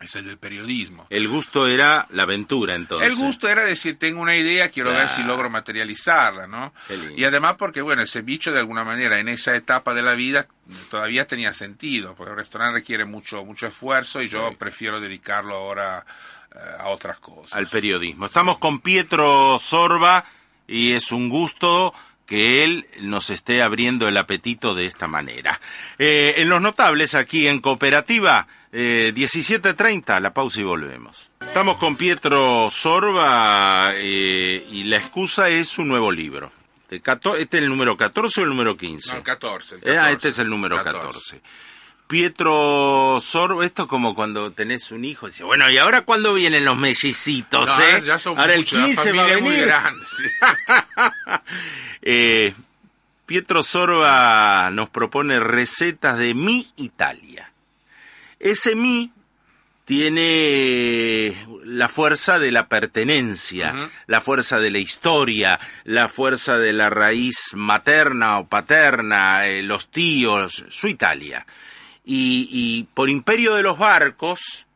es 0.00 0.14
el 0.16 0.26
del 0.26 0.38
periodismo. 0.38 1.06
El 1.10 1.26
gusto 1.28 1.66
era 1.66 2.06
la 2.10 2.24
aventura, 2.24 2.74
entonces. 2.74 3.08
El 3.08 3.16
gusto 3.16 3.48
era 3.48 3.64
decir, 3.64 3.98
tengo 3.98 4.20
una 4.20 4.36
idea, 4.36 4.68
quiero 4.68 4.90
ver 4.92 5.08
si 5.08 5.22
logro 5.22 5.48
materializarla, 5.50 6.46
¿no? 6.46 6.72
Y 7.16 7.24
además 7.24 7.54
porque, 7.58 7.80
bueno, 7.82 8.02
ese 8.02 8.22
bicho 8.22 8.52
de 8.52 8.58
alguna 8.60 8.84
manera 8.84 9.18
en 9.18 9.28
esa 9.28 9.56
etapa 9.56 9.94
de 9.94 10.02
la 10.02 10.14
vida 10.14 10.46
todavía 10.90 11.26
tenía 11.26 11.52
sentido, 11.52 12.14
porque 12.14 12.30
el 12.32 12.36
restaurante 12.36 12.74
requiere 12.80 13.04
mucho, 13.04 13.44
mucho 13.44 13.66
esfuerzo 13.66 14.22
y 14.22 14.28
yo 14.28 14.50
Sí. 14.50 14.56
prefiero 14.56 15.00
dedicarlo 15.00 15.54
ahora 15.56 16.04
eh, 16.54 16.58
a 16.78 16.88
otras 16.88 17.18
cosas. 17.18 17.54
Al 17.54 17.66
periodismo. 17.66 18.26
Estamos 18.26 18.58
con 18.58 18.80
Pietro 18.80 19.58
Sorba 19.58 20.24
y 20.66 20.92
es 20.92 21.12
un 21.12 21.28
gusto 21.28 21.92
que 22.26 22.64
él 22.64 22.86
nos 23.02 23.30
esté 23.30 23.62
abriendo 23.62 24.08
el 24.08 24.16
apetito 24.16 24.74
de 24.74 24.84
esta 24.86 25.06
manera. 25.06 25.60
Eh, 25.98 26.34
en 26.38 26.48
los 26.48 26.60
notables, 26.60 27.14
aquí 27.14 27.46
en 27.46 27.60
Cooperativa, 27.60 28.48
eh, 28.78 29.12
17.30, 29.14 30.20
la 30.20 30.34
pausa 30.34 30.60
y 30.60 30.64
volvemos. 30.64 31.30
Estamos 31.40 31.78
con 31.78 31.96
Pietro 31.96 32.68
Sorba 32.68 33.92
eh, 33.94 34.66
y 34.70 34.84
la 34.84 34.96
excusa 34.96 35.48
es 35.48 35.68
su 35.68 35.82
nuevo 35.84 36.12
libro. 36.12 36.52
De 36.90 36.96
¿Este 36.96 37.56
es 37.56 37.62
el 37.62 37.68
número 37.70 37.96
14 37.96 38.40
o 38.40 38.44
el 38.44 38.50
número 38.50 38.76
15? 38.76 39.12
No, 39.12 39.16
el 39.18 39.22
14. 39.24 39.76
el 39.76 39.80
Eh, 39.82 39.98
ah, 39.98 40.02
14. 40.02 40.12
este 40.12 40.28
es 40.28 40.38
el 40.40 40.50
número 40.50 40.76
14. 40.84 41.40
Pietro 42.06 43.18
Sorbo, 43.20 43.62
esto 43.62 43.84
es 43.84 43.88
como 43.88 44.14
cuando 44.14 44.52
tenés 44.52 44.92
un 44.92 45.04
hijo, 45.04 45.26
dice, 45.26 45.42
bueno, 45.42 45.68
¿y 45.70 45.78
ahora 45.78 46.02
cuándo 46.02 46.34
vienen 46.34 46.64
los 46.64 46.76
mellicitos, 46.76 47.68
No, 47.68 47.82
eh? 47.82 47.86
ahora 47.92 47.98
ya 48.00 48.18
son 48.18 48.38
ahora 48.38 48.52
el 48.54 48.60
muchos, 48.60 48.78
la 48.78 48.84
15 48.86 49.12
va 49.12 49.24
a 49.24 49.30
es 49.30 49.40
muy 49.42 49.50
venir. 49.52 49.66
grande, 49.66 50.04
sí. 50.06 50.24
Eh, 52.02 52.54
Pietro 53.24 53.62
Sorba 53.64 54.70
nos 54.70 54.88
propone 54.90 55.40
recetas 55.40 56.18
de 56.18 56.34
mi 56.34 56.68
Italia. 56.76 57.45
Ese 58.38 58.74
mi 58.74 59.12
tiene 59.84 61.46
la 61.64 61.88
fuerza 61.88 62.38
de 62.38 62.50
la 62.52 62.68
pertenencia, 62.68 63.90
la 64.06 64.20
fuerza 64.20 64.58
de 64.58 64.70
la 64.70 64.78
historia, 64.78 65.58
la 65.84 66.08
fuerza 66.08 66.58
de 66.58 66.72
la 66.72 66.90
raíz 66.90 67.54
materna 67.54 68.38
o 68.38 68.46
paterna, 68.48 69.46
eh, 69.46 69.62
los 69.62 69.88
tíos, 69.90 70.64
su 70.68 70.88
Italia. 70.88 71.46
Y, 72.04 72.48
y 72.50 72.82
por 72.94 73.08
imperio 73.10 73.54
de 73.54 73.62
los 73.62 73.78
barcos, 73.78 74.66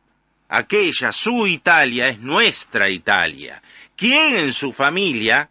aquella, 0.49 1.11
su 1.11 1.45
Italia, 1.47 2.07
es 2.09 2.19
nuestra 2.19 2.89
Italia. 2.89 3.61
¿Quién 3.95 4.35
en 4.37 4.53
su 4.53 4.73
familia, 4.73 5.49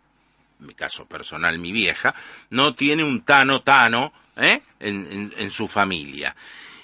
en 0.58 0.66
mi 0.66 0.74
caso 0.74 1.06
personal, 1.06 1.58
mi 1.58 1.72
vieja, 1.72 2.14
no 2.50 2.74
tiene 2.74 3.04
un 3.04 3.22
tano 3.22 3.62
tano 3.62 4.12
¿eh? 4.36 4.62
en, 4.80 5.06
en- 5.10 5.34
en 5.36 5.50
su 5.50 5.68
familia? 5.68 6.34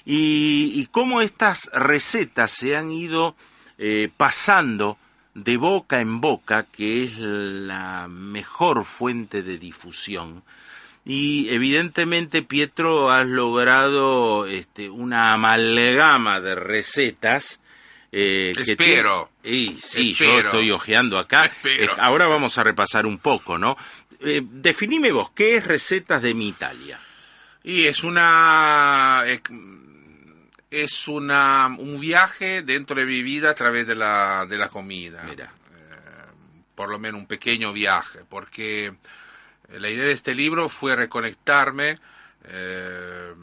Y, 0.09 0.87
cómo 0.91 1.21
estas 1.21 1.69
recetas 1.73 2.51
se 2.51 2.77
han 2.77 2.91
ido 2.91 3.35
eh, 3.77 4.09
pasando 4.15 4.97
de 5.33 5.57
boca 5.57 5.99
en 5.99 6.21
boca, 6.21 6.63
que 6.63 7.03
es 7.03 7.17
la 7.17 8.07
mejor 8.07 8.85
fuente 8.85 9.43
de 9.43 9.57
difusión. 9.57 10.43
Y 11.03 11.49
evidentemente, 11.49 12.41
Pietro, 12.41 13.11
has 13.11 13.27
logrado 13.27 14.45
este, 14.45 14.89
una 14.89 15.33
amalgama 15.33 16.39
de 16.39 16.55
recetas. 16.55 17.59
Eh, 18.11 18.53
Espero. 18.57 19.29
y, 19.43 19.77
sí, 19.81 20.13
yo 20.13 20.39
estoy 20.39 20.71
hojeando 20.71 21.19
acá. 21.19 21.51
Ahora 21.97 22.27
vamos 22.27 22.57
a 22.57 22.63
repasar 22.63 23.05
un 23.05 23.17
poco, 23.19 23.57
¿no? 23.57 23.75
Eh, 24.21 24.41
definime 24.41 25.11
vos, 25.11 25.31
¿qué 25.31 25.57
es 25.57 25.67
Recetas 25.67 26.21
de 26.21 26.33
mi 26.33 26.47
Italia? 26.47 26.97
Y 27.63 27.85
es 27.85 28.05
una... 28.05 29.23
Eh, 30.71 30.83
es 30.83 31.07
una, 31.07 31.67
un 31.67 31.99
viaje 31.99 32.61
dentro 32.61 32.95
de 32.95 33.05
mi 33.05 33.21
vida 33.21 33.51
a 33.51 33.55
través 33.55 33.87
de 33.87 33.95
la, 33.95 34.45
de 34.47 34.57
la 34.57 34.69
comida. 34.69 35.23
Mira. 35.23 35.45
Eh, 35.45 36.31
por 36.75 36.89
lo 36.89 36.99
menos 36.99 37.21
un 37.21 37.27
pequeño 37.27 37.73
viaje, 37.73 38.19
porque 38.29 38.93
la 39.69 39.89
idea 39.89 40.05
de 40.05 40.11
este 40.11 40.33
libro 40.33 40.69
fue 40.69 40.95
reconectarme 40.95 41.95
eh, 42.45 43.33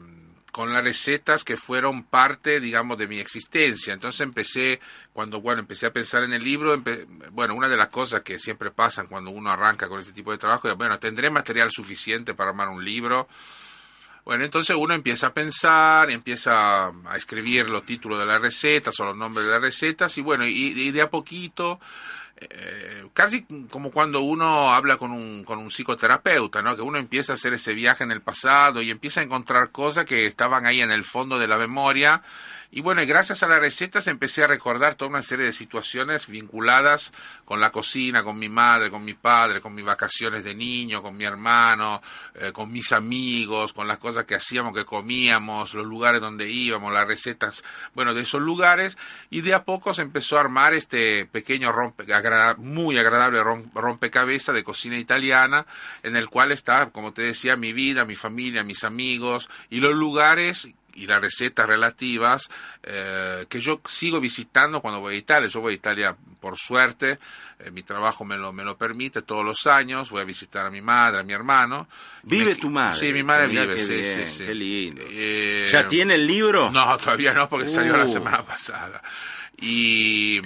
con 0.51 0.73
las 0.73 0.83
recetas 0.83 1.43
que 1.43 1.57
fueron 1.57 2.05
parte, 2.05 2.61
digamos, 2.61 2.97
de 2.97 3.07
mi 3.07 3.19
existencia. 3.19 3.93
Entonces 3.93 4.21
empecé, 4.21 4.79
cuando, 5.11 5.41
bueno, 5.41 5.59
empecé 5.59 5.85
a 5.85 5.91
pensar 5.91 6.23
en 6.23 6.31
el 6.31 6.41
libro, 6.41 6.81
bueno, 7.31 7.55
una 7.55 7.67
de 7.67 7.75
las 7.75 7.89
cosas 7.89 8.21
que 8.21 8.39
siempre 8.39 8.71
pasan 8.71 9.07
cuando 9.07 9.31
uno 9.31 9.51
arranca 9.51 9.89
con 9.89 9.99
este 9.99 10.13
tipo 10.13 10.31
de 10.31 10.37
trabajo 10.37 10.69
es, 10.69 10.77
bueno, 10.77 10.97
¿tendré 10.97 11.29
material 11.29 11.71
suficiente 11.71 12.33
para 12.33 12.51
armar 12.51 12.69
un 12.69 12.85
libro? 12.85 13.27
Bueno, 14.25 14.43
entonces 14.43 14.75
uno 14.75 14.95
empieza 14.95 15.27
a 15.27 15.33
pensar, 15.35 16.09
empieza 16.09 16.87
a 16.87 17.15
escribir 17.15 17.69
los 17.69 17.85
títulos 17.85 18.17
de 18.17 18.25
las 18.25 18.41
recetas 18.41 18.99
o 18.99 19.05
los 19.05 19.15
nombres 19.15 19.45
de 19.45 19.51
las 19.51 19.61
recetas 19.61 20.17
y 20.17 20.21
bueno, 20.21 20.47
y, 20.47 20.89
de 20.89 21.01
a 21.03 21.11
poquito, 21.11 21.79
eh, 22.37 23.07
casi 23.13 23.45
como 23.69 23.91
cuando 23.91 24.19
uno 24.21 24.73
habla 24.73 24.97
con 24.97 25.11
un, 25.11 25.43
con 25.45 25.59
un 25.59 25.69
psicoterapeuta, 25.69 26.61
¿no? 26.61 26.75
Que 26.75 26.81
uno 26.81 26.97
empieza 26.97 27.33
a 27.33 27.35
hacer 27.35 27.53
ese 27.53 27.73
viaje 27.73 28.03
en 28.03 28.11
el 28.11 28.21
pasado 28.21 28.81
y 28.81 28.91
empieza 28.91 29.21
a 29.21 29.23
encontrar 29.23 29.71
cosas 29.71 30.05
que 30.05 30.25
estaban 30.25 30.65
ahí 30.65 30.81
en 30.81 30.91
el 30.91 31.03
fondo 31.03 31.39
de 31.39 31.47
la 31.47 31.57
memoria 31.57 32.21
y 32.75 32.81
bueno, 32.81 33.01
gracias 33.05 33.41
a 33.41 33.47
las 33.47 33.61
recetas 33.61 34.05
empecé 34.07 34.43
a 34.43 34.47
recordar 34.47 34.95
toda 34.95 35.09
una 35.09 35.21
serie 35.21 35.45
de 35.45 35.53
situaciones 35.53 36.27
vinculadas 36.27 37.13
con 37.45 37.61
la 37.61 37.71
cocina, 37.71 38.21
con 38.21 38.37
mi 38.37 38.49
madre, 38.49 38.91
con 38.91 39.05
mi 39.05 39.13
padre, 39.13 39.61
con 39.61 39.73
mis 39.73 39.85
vacaciones 39.85 40.43
de 40.43 40.55
niño, 40.55 41.01
con 41.01 41.15
mi 41.15 41.23
hermano, 41.23 42.01
eh, 42.33 42.51
con 42.51 42.69
mis 42.73 42.91
amigos, 42.91 43.71
con 43.71 43.87
las 43.87 43.97
cosas 43.97 44.25
que 44.25 44.35
hacíamos, 44.35 44.75
que 44.75 44.83
comíamos, 44.83 45.73
los 45.73 45.85
lugares 45.85 46.19
donde 46.19 46.49
íbamos, 46.49 46.91
las 46.91 47.07
recetas, 47.07 47.63
bueno, 47.93 48.13
de 48.13 48.23
esos 48.23 48.41
lugares. 48.41 48.97
Y 49.29 49.39
de 49.39 49.53
a 49.53 49.63
poco 49.63 49.93
se 49.93 50.01
empezó 50.01 50.35
a 50.35 50.41
armar 50.41 50.73
este 50.73 51.25
pequeño 51.25 51.71
rompe, 51.71 52.05
muy 52.57 52.97
agradable 52.97 53.43
rompecabezas 53.73 54.55
de 54.55 54.63
cocina 54.63 54.97
italiana, 54.97 55.65
en 56.03 56.15
el 56.15 56.29
cual 56.29 56.51
está, 56.51 56.89
como 56.91 57.13
te 57.13 57.21
decía, 57.21 57.55
mi 57.55 57.73
vida, 57.73 58.05
mi 58.05 58.15
familia, 58.15 58.63
mis 58.63 58.83
amigos 58.83 59.49
y 59.69 59.79
los 59.79 59.93
lugares 59.93 60.69
y 60.95 61.07
las 61.07 61.21
recetas 61.21 61.67
relativas 61.67 62.49
eh, 62.81 63.45
que 63.49 63.59
yo 63.59 63.81
sigo 63.85 64.19
visitando 64.19 64.81
cuando 64.81 65.01
voy 65.01 65.15
a 65.15 65.17
Italia. 65.17 65.49
Yo 65.49 65.59
voy 65.59 65.73
a 65.73 65.75
Italia 65.75 66.15
por 66.39 66.57
suerte, 66.57 67.19
eh, 67.59 67.71
mi 67.71 67.83
trabajo 67.83 68.23
me 68.23 68.37
lo, 68.37 68.53
me 68.53 68.63
lo 68.63 68.77
permite 68.77 69.21
todos 69.21 69.43
los 69.43 69.67
años, 69.67 70.09
voy 70.09 70.21
a 70.21 70.25
visitar 70.25 70.65
a 70.65 70.71
mi 70.71 70.81
madre, 70.81 71.19
a 71.19 71.23
mi 71.23 71.33
hermano. 71.33 71.87
¿Vive 72.23 72.55
tu 72.55 72.69
madre? 72.69 72.97
Sí, 72.97 73.13
mi 73.13 73.23
madre 73.23 73.47
vive, 73.47 73.77
sí, 73.77 74.03
sí, 74.03 74.25
sí. 74.25 74.45
Qué 74.45 74.55
lindo. 74.55 75.01
Eh, 75.07 75.67
¿Ya 75.69 75.87
tiene 75.87 76.15
el 76.15 76.25
libro? 76.25 76.71
No, 76.71 76.97
todavía 76.97 77.33
no, 77.33 77.49
porque 77.49 77.67
salió 77.67 77.97
la 77.97 78.05
uh. 78.05 78.07
semana 78.07 78.43
pasada. 78.43 79.01
Y... 79.57 80.39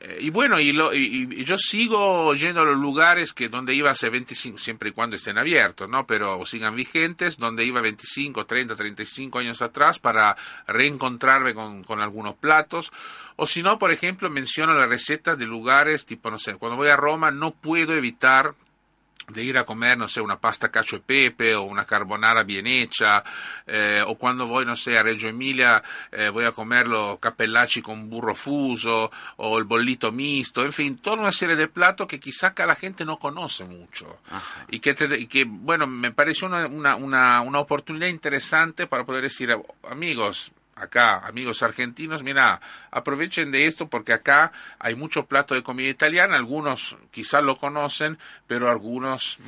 Eh, 0.00 0.18
y 0.20 0.30
bueno, 0.30 0.60
y, 0.60 0.72
lo, 0.72 0.94
y, 0.94 1.44
yo 1.44 1.58
sigo 1.58 2.32
yendo 2.34 2.60
a 2.60 2.64
los 2.64 2.76
lugares 2.76 3.32
que 3.32 3.48
donde 3.48 3.74
iba 3.74 3.90
hace 3.90 4.10
25, 4.10 4.58
siempre 4.58 4.90
y 4.90 4.92
cuando 4.92 5.16
estén 5.16 5.38
abiertos, 5.38 5.88
¿no? 5.88 6.06
Pero 6.06 6.44
sigan 6.44 6.76
vigentes, 6.76 7.36
donde 7.36 7.64
iba 7.64 7.80
25, 7.80 8.46
30, 8.46 8.76
35 8.76 9.38
años 9.38 9.60
atrás 9.60 9.98
para 9.98 10.36
reencontrarme 10.66 11.52
con, 11.54 11.82
con 11.82 12.00
algunos 12.00 12.36
platos. 12.36 12.92
O 13.36 13.46
si 13.46 13.62
no, 13.62 13.78
por 13.78 13.90
ejemplo, 13.90 14.30
menciono 14.30 14.74
las 14.74 14.88
recetas 14.88 15.38
de 15.38 15.46
lugares, 15.46 16.06
tipo, 16.06 16.30
no 16.30 16.38
sé, 16.38 16.54
cuando 16.56 16.76
voy 16.76 16.88
a 16.88 16.96
Roma 16.96 17.30
no 17.30 17.50
puedo 17.50 17.94
evitar 17.94 18.54
de 19.28 19.42
ir 19.42 19.58
a 19.58 19.64
comer, 19.64 19.98
no 19.98 20.08
sé, 20.08 20.20
una 20.20 20.38
pasta 20.38 20.70
cacio 20.70 20.98
e 20.98 21.00
pepe 21.00 21.54
o 21.54 21.62
una 21.62 21.84
carbonara 21.84 22.42
bien 22.44 22.66
hecha, 22.66 23.22
eh, 23.66 24.02
o 24.06 24.16
cuando 24.16 24.46
voy, 24.46 24.64
no 24.64 24.76
sé, 24.76 24.96
a 24.96 25.02
Reggio 25.02 25.28
Emilia 25.28 25.82
eh, 26.10 26.28
voy 26.30 26.44
a 26.44 26.52
comer 26.52 26.88
los 26.88 27.18
cappellacci 27.18 27.82
con 27.82 28.08
burro 28.08 28.34
fuso 28.34 29.10
o 29.36 29.58
el 29.58 29.64
bollito 29.64 30.12
mixto, 30.12 30.64
en 30.64 30.72
fin, 30.72 30.98
toda 30.98 31.16
una 31.18 31.32
serie 31.32 31.56
de 31.56 31.68
platos 31.68 32.06
que 32.06 32.20
quizá 32.20 32.54
la 32.66 32.74
gente 32.74 33.04
no 33.04 33.18
conoce 33.18 33.64
mucho. 33.64 34.20
Y 34.70 34.80
que, 34.80 34.96
y 35.18 35.26
que, 35.26 35.44
bueno, 35.44 35.86
me 35.86 36.12
pareció 36.12 36.48
una, 36.48 36.66
una, 36.66 36.96
una, 36.96 37.40
una 37.40 37.58
oportunidad 37.58 38.08
interesante 38.08 38.86
para 38.86 39.04
poder 39.04 39.22
decir, 39.22 39.50
amigos, 39.88 40.52
acá, 40.80 41.26
amigos 41.26 41.62
argentinos, 41.62 42.22
mira, 42.22 42.60
aprovechen 42.90 43.50
de 43.50 43.66
esto 43.66 43.88
porque 43.88 44.12
acá 44.12 44.52
hay 44.78 44.94
mucho 44.94 45.26
plato 45.26 45.54
de 45.54 45.62
comida 45.62 45.88
italiana, 45.88 46.36
algunos 46.36 46.96
quizás 47.10 47.42
lo 47.42 47.56
conocen, 47.58 48.18
pero 48.46 48.70
algunos, 48.70 49.38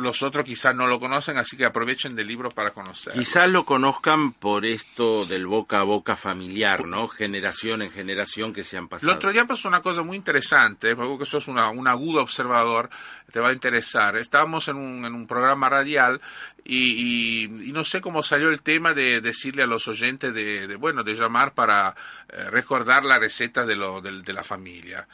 los 0.00 0.22
otros 0.22 0.44
quizás 0.44 0.74
no 0.74 0.86
lo 0.86 0.98
conocen, 1.00 1.38
así 1.38 1.56
que 1.56 1.64
aprovechen 1.64 2.14
del 2.16 2.26
libro 2.26 2.50
para 2.50 2.70
conocerlo. 2.70 3.18
Quizás 3.18 3.50
lo 3.50 3.64
conozcan 3.64 4.32
por 4.32 4.64
esto 4.64 5.26
del 5.26 5.46
boca 5.46 5.80
a 5.80 5.84
boca 5.84 6.16
familiar, 6.16 6.86
¿no? 6.86 7.08
Generación 7.08 7.82
en 7.82 7.90
generación 7.90 8.52
que 8.52 8.64
se 8.64 8.76
han 8.76 8.88
pasado. 8.88 9.10
El 9.10 9.16
otro 9.18 9.32
día 9.32 9.46
pasó 9.46 9.68
una 9.68 9.82
cosa 9.82 10.02
muy 10.02 10.16
interesante, 10.16 10.96
porque 10.96 11.24
sos 11.24 11.48
una, 11.48 11.70
un 11.70 11.88
agudo 11.88 12.22
observador, 12.22 12.90
te 13.32 13.40
va 13.40 13.48
a 13.48 13.52
interesar. 13.52 14.16
Estábamos 14.16 14.68
en 14.68 14.76
un, 14.76 15.04
en 15.04 15.14
un 15.14 15.26
programa 15.26 15.68
radial 15.68 16.20
y, 16.64 17.44
y, 17.44 17.72
no 17.72 17.82
sé 17.82 18.00
cómo 18.00 18.22
salió 18.22 18.50
el 18.50 18.62
tema 18.62 18.92
de 18.92 19.20
decirle 19.20 19.62
a 19.62 19.66
los 19.66 19.88
oyentes 19.88 20.32
de, 20.32 20.76
bueno 20.76 21.02
de 21.02 21.14
llamar 21.14 21.54
para 21.54 21.96
eh, 22.28 22.50
recordar 22.50 23.04
la 23.04 23.18
receta 23.18 23.64
de, 23.64 23.74
lo, 23.74 24.00
de, 24.00 24.32
la 24.32 24.44
familia. 24.44 25.08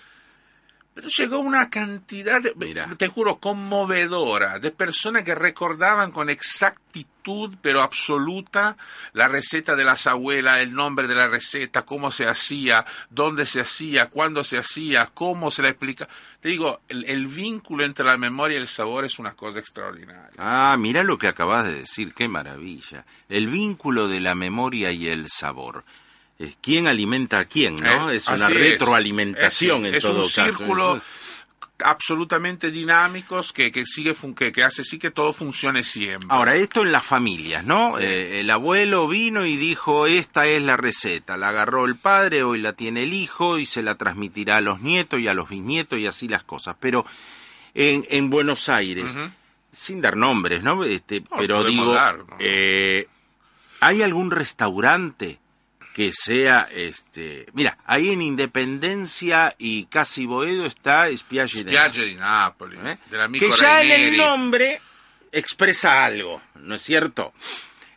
Pero 0.98 1.10
llegó 1.10 1.38
una 1.38 1.70
cantidad, 1.70 2.42
de, 2.42 2.54
te 2.96 3.06
juro, 3.06 3.36
conmovedora, 3.36 4.58
de 4.58 4.72
personas 4.72 5.22
que 5.22 5.36
recordaban 5.36 6.10
con 6.10 6.28
exactitud, 6.28 7.54
pero 7.62 7.82
absoluta, 7.82 8.76
la 9.12 9.28
receta 9.28 9.76
de 9.76 9.84
las 9.84 10.08
abuelas, 10.08 10.58
el 10.58 10.74
nombre 10.74 11.06
de 11.06 11.14
la 11.14 11.28
receta, 11.28 11.82
cómo 11.82 12.10
se 12.10 12.26
hacía, 12.26 12.84
dónde 13.10 13.46
se 13.46 13.60
hacía, 13.60 14.06
cuándo 14.06 14.42
se 14.42 14.58
hacía, 14.58 15.08
cómo 15.14 15.52
se 15.52 15.62
la 15.62 15.68
explica. 15.68 16.08
Te 16.40 16.48
digo, 16.48 16.80
el, 16.88 17.28
vínculo 17.28 17.84
entre 17.84 18.04
la 18.04 18.18
memoria 18.18 18.58
y 18.58 18.62
el 18.62 18.66
sabor 18.66 19.04
es 19.04 19.20
una 19.20 19.34
cosa 19.34 19.60
extraordinaria. 19.60 20.32
Ah, 20.36 20.74
mira 20.80 21.04
lo 21.04 21.16
que 21.16 21.28
acabas 21.28 21.64
de 21.64 21.74
decir, 21.74 22.12
qué 22.12 22.26
maravilla. 22.26 23.06
El 23.28 23.46
vínculo 23.46 24.08
de 24.08 24.18
la 24.18 24.34
memoria 24.34 24.90
y 24.90 25.06
el 25.06 25.28
sabor 25.28 25.84
quién 26.60 26.86
alimenta 26.86 27.40
a 27.40 27.44
quién, 27.46 27.76
¿no? 27.76 28.10
Eh, 28.10 28.16
es 28.16 28.28
una 28.28 28.48
retroalimentación 28.48 29.86
en 29.86 29.98
todo 29.98 30.22
caso. 30.22 30.42
Es 30.42 30.50
un 30.50 30.56
círculo 30.56 31.02
absolutamente 31.84 32.70
dinámicos 32.70 33.52
que, 33.52 33.70
que 33.70 33.86
sigue 33.86 34.14
que, 34.36 34.52
que, 34.52 34.64
hace 34.64 34.82
sí 34.82 34.98
que 34.98 35.10
todo 35.10 35.32
funcione 35.32 35.82
siempre. 35.82 36.28
Ahora, 36.30 36.56
esto 36.56 36.82
en 36.82 36.92
las 36.92 37.04
familias, 37.04 37.64
¿no? 37.64 37.98
Eh, 37.98 38.40
el 38.40 38.50
abuelo 38.50 39.06
vino 39.06 39.46
y 39.46 39.56
dijo, 39.56 40.06
esta 40.06 40.46
es 40.46 40.62
la 40.62 40.76
receta, 40.76 41.36
la 41.36 41.50
agarró 41.50 41.84
el 41.84 41.96
padre, 41.96 42.42
hoy 42.42 42.58
la 42.58 42.72
tiene 42.72 43.04
el 43.04 43.12
hijo 43.12 43.58
y 43.58 43.66
se 43.66 43.82
la 43.82 43.94
transmitirá 43.96 44.56
a 44.56 44.60
los 44.60 44.80
nietos 44.80 45.20
y 45.20 45.28
a 45.28 45.34
los 45.34 45.48
bisnietos 45.48 45.98
y 45.98 46.06
así 46.06 46.28
las 46.28 46.42
cosas. 46.42 46.76
Pero 46.80 47.04
en, 47.74 48.04
en 48.10 48.28
Buenos 48.30 48.68
Aires, 48.68 49.16
sin 49.70 50.00
dar 50.00 50.16
nombres, 50.16 50.62
¿no? 50.62 50.82
Este, 50.84 51.22
pero 51.36 51.62
digo, 51.64 51.96
eh, 52.40 53.06
¿hay 53.80 54.02
algún 54.02 54.32
restaurante 54.32 55.38
que 55.98 56.12
sea 56.12 56.68
este 56.72 57.48
mira 57.54 57.76
ahí 57.84 58.10
en 58.10 58.22
Independencia 58.22 59.56
y 59.58 59.86
casi 59.86 60.26
Boedo 60.26 60.64
está 60.64 61.08
Spiaggi 61.10 61.64
de, 61.64 61.72
de 61.72 62.14
Nápoles 62.14 62.78
¿Eh? 62.84 62.98
que 63.36 63.50
ya 63.50 63.82
en 63.82 63.90
el 63.90 64.16
nombre 64.16 64.80
expresa 65.32 66.04
algo 66.04 66.40
no 66.54 66.76
es 66.76 66.82
cierto 66.82 67.32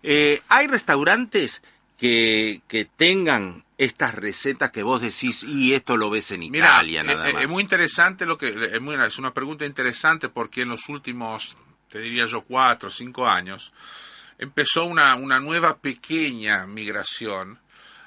eh, 0.01 0.41
hay 0.47 0.65
restaurantes 0.65 1.61
que, 1.95 2.61
que 2.67 2.85
tengan 2.85 3.63
estas 3.77 4.15
recetas 4.15 4.71
que 4.71 4.81
vos 4.81 4.99
decís 4.99 5.43
y 5.43 5.75
esto 5.75 5.95
lo 5.95 6.09
ves 6.09 6.31
en 6.31 6.41
Italia 6.41 7.03
nada 7.03 7.29
eh, 7.29 7.33
más. 7.33 7.43
Es 7.43 7.49
muy 7.51 7.61
interesante 7.61 8.25
lo 8.25 8.35
que 8.35 8.47
es, 8.73 8.81
muy, 8.81 8.95
es 8.95 9.19
una 9.19 9.31
pregunta 9.31 9.63
interesante 9.63 10.27
porque 10.27 10.63
en 10.63 10.69
los 10.69 10.89
últimos 10.89 11.55
te 11.87 11.99
diría 11.99 12.25
yo 12.25 12.41
cuatro 12.41 12.89
o 12.89 12.91
cinco 12.91 13.27
años 13.27 13.71
empezó 14.39 14.85
una, 14.85 15.13
una 15.13 15.39
nueva 15.39 15.77
pequeña 15.77 16.65
migración 16.65 17.59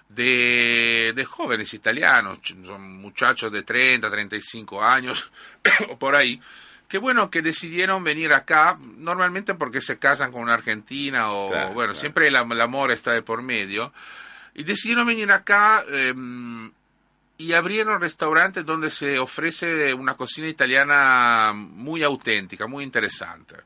de, 0.08 1.12
de 1.14 1.24
jóvenes 1.24 1.74
italianos, 1.74 2.38
son 2.64 3.00
muchachos 3.00 3.50
de 3.50 3.62
30, 3.62 4.10
35 4.10 4.82
años 4.82 5.30
o 5.88 5.98
por 5.98 6.14
ahí, 6.14 6.40
que 6.88 6.98
bueno, 6.98 7.30
que 7.30 7.42
decidieron 7.42 8.04
venir 8.04 8.32
acá, 8.32 8.78
normalmente 8.98 9.54
porque 9.54 9.80
se 9.80 9.98
casan 9.98 10.30
con 10.30 10.42
una 10.42 10.54
argentina 10.54 11.32
o, 11.32 11.72
bueno, 11.72 11.94
siempre 11.94 12.28
el, 12.28 12.36
amor 12.36 12.92
está 12.92 13.12
de 13.12 13.22
por 13.22 13.42
medio, 13.42 13.92
y 14.54 14.62
decidieron 14.62 15.06
venir 15.06 15.32
acá 15.32 15.84
em, 15.88 16.70
y 17.36 17.52
abrieron 17.52 18.00
restaurantes 18.00 18.64
donde 18.64 18.90
se 18.90 19.18
ofrece 19.18 19.92
una 19.92 20.14
cocina 20.14 20.48
italiana 20.48 21.52
muy 21.54 22.02
auténtica, 22.02 22.66
muy 22.66 22.84
interesante. 22.84 23.56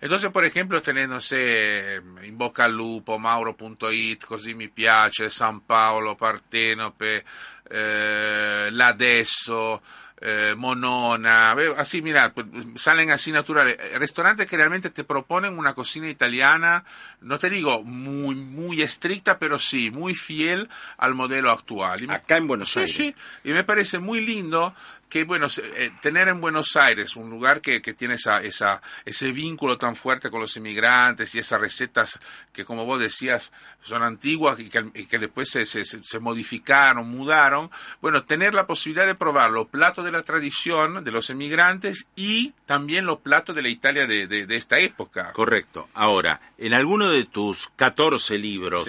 Entonces, 0.00 0.30
por 0.30 0.44
ejemplo, 0.44 0.80
sé, 1.20 2.00
In 2.24 2.38
Bocca 2.38 2.64
al 2.64 2.72
Lupo, 2.72 3.18
Mauro.it, 3.18 4.24
Così 4.24 4.54
mi 4.54 4.68
piace, 4.68 5.28
San 5.28 5.60
Paolo, 5.62 6.16
Partenope, 6.16 7.24
eh, 7.68 8.68
L'Adesso, 8.70 9.82
eh, 10.20 10.54
Monona, 10.56 11.52
así, 11.76 12.02
mira, 12.02 12.32
salen 12.74 13.10
así 13.10 13.30
naturales. 13.30 13.76
Restaurantes 13.98 14.48
que 14.48 14.56
realmente 14.56 14.90
te 14.90 15.04
proponen 15.04 15.58
una 15.58 15.74
cocina 15.74 16.08
italiana, 16.08 16.84
no 17.20 17.38
te 17.38 17.48
digo 17.50 17.82
muy, 17.84 18.34
muy 18.34 18.82
estricta, 18.82 19.38
pero 19.38 19.58
sí, 19.58 19.90
muy 19.90 20.14
fiel 20.14 20.68
al 20.96 21.14
modelo 21.14 21.50
actual. 21.50 22.10
Acá 22.10 22.36
en 22.36 22.48
Buenos 22.48 22.76
Aires. 22.76 22.94
Sí, 22.94 23.14
sí, 23.42 23.48
y 23.50 23.52
me 23.52 23.64
parece 23.64 23.98
muy 23.98 24.20
lindo 24.20 24.74
que 25.08 25.24
bueno, 25.24 25.46
eh, 25.76 25.90
tener 26.02 26.28
en 26.28 26.40
Buenos 26.40 26.76
Aires 26.76 27.16
un 27.16 27.30
lugar 27.30 27.60
que, 27.60 27.80
que 27.80 27.94
tiene 27.94 28.14
esa, 28.14 28.42
esa, 28.42 28.82
ese 29.04 29.32
vínculo 29.32 29.78
tan 29.78 29.96
fuerte 29.96 30.30
con 30.30 30.40
los 30.40 30.56
inmigrantes 30.56 31.34
y 31.34 31.38
esas 31.38 31.60
recetas 31.60 32.18
que, 32.52 32.64
como 32.64 32.84
vos 32.84 33.00
decías, 33.00 33.52
son 33.80 34.02
antiguas 34.02 34.58
y 34.60 34.68
que, 34.68 34.90
que 35.06 35.18
después 35.18 35.48
se, 35.48 35.64
se, 35.66 35.84
se, 35.84 36.18
modificaron, 36.18 37.08
mudaron, 37.08 37.70
bueno, 38.00 38.24
tener 38.24 38.54
la 38.54 38.66
posibilidad 38.66 39.06
de 39.06 39.14
probar 39.14 39.50
los 39.50 39.68
platos 39.68 40.04
de 40.04 40.12
la 40.12 40.22
tradición 40.22 41.04
de 41.04 41.10
los 41.10 41.30
inmigrantes 41.30 42.06
y 42.14 42.52
también 42.66 43.06
los 43.06 43.20
platos 43.20 43.56
de 43.56 43.62
la 43.62 43.68
Italia 43.68 44.06
de, 44.06 44.26
de, 44.26 44.56
esta 44.56 44.78
época. 44.78 45.32
Correcto. 45.32 45.88
Ahora, 45.94 46.40
en 46.58 46.74
alguno 46.74 47.10
de 47.10 47.24
tus 47.24 47.68
14 47.76 48.38
libros, 48.38 48.88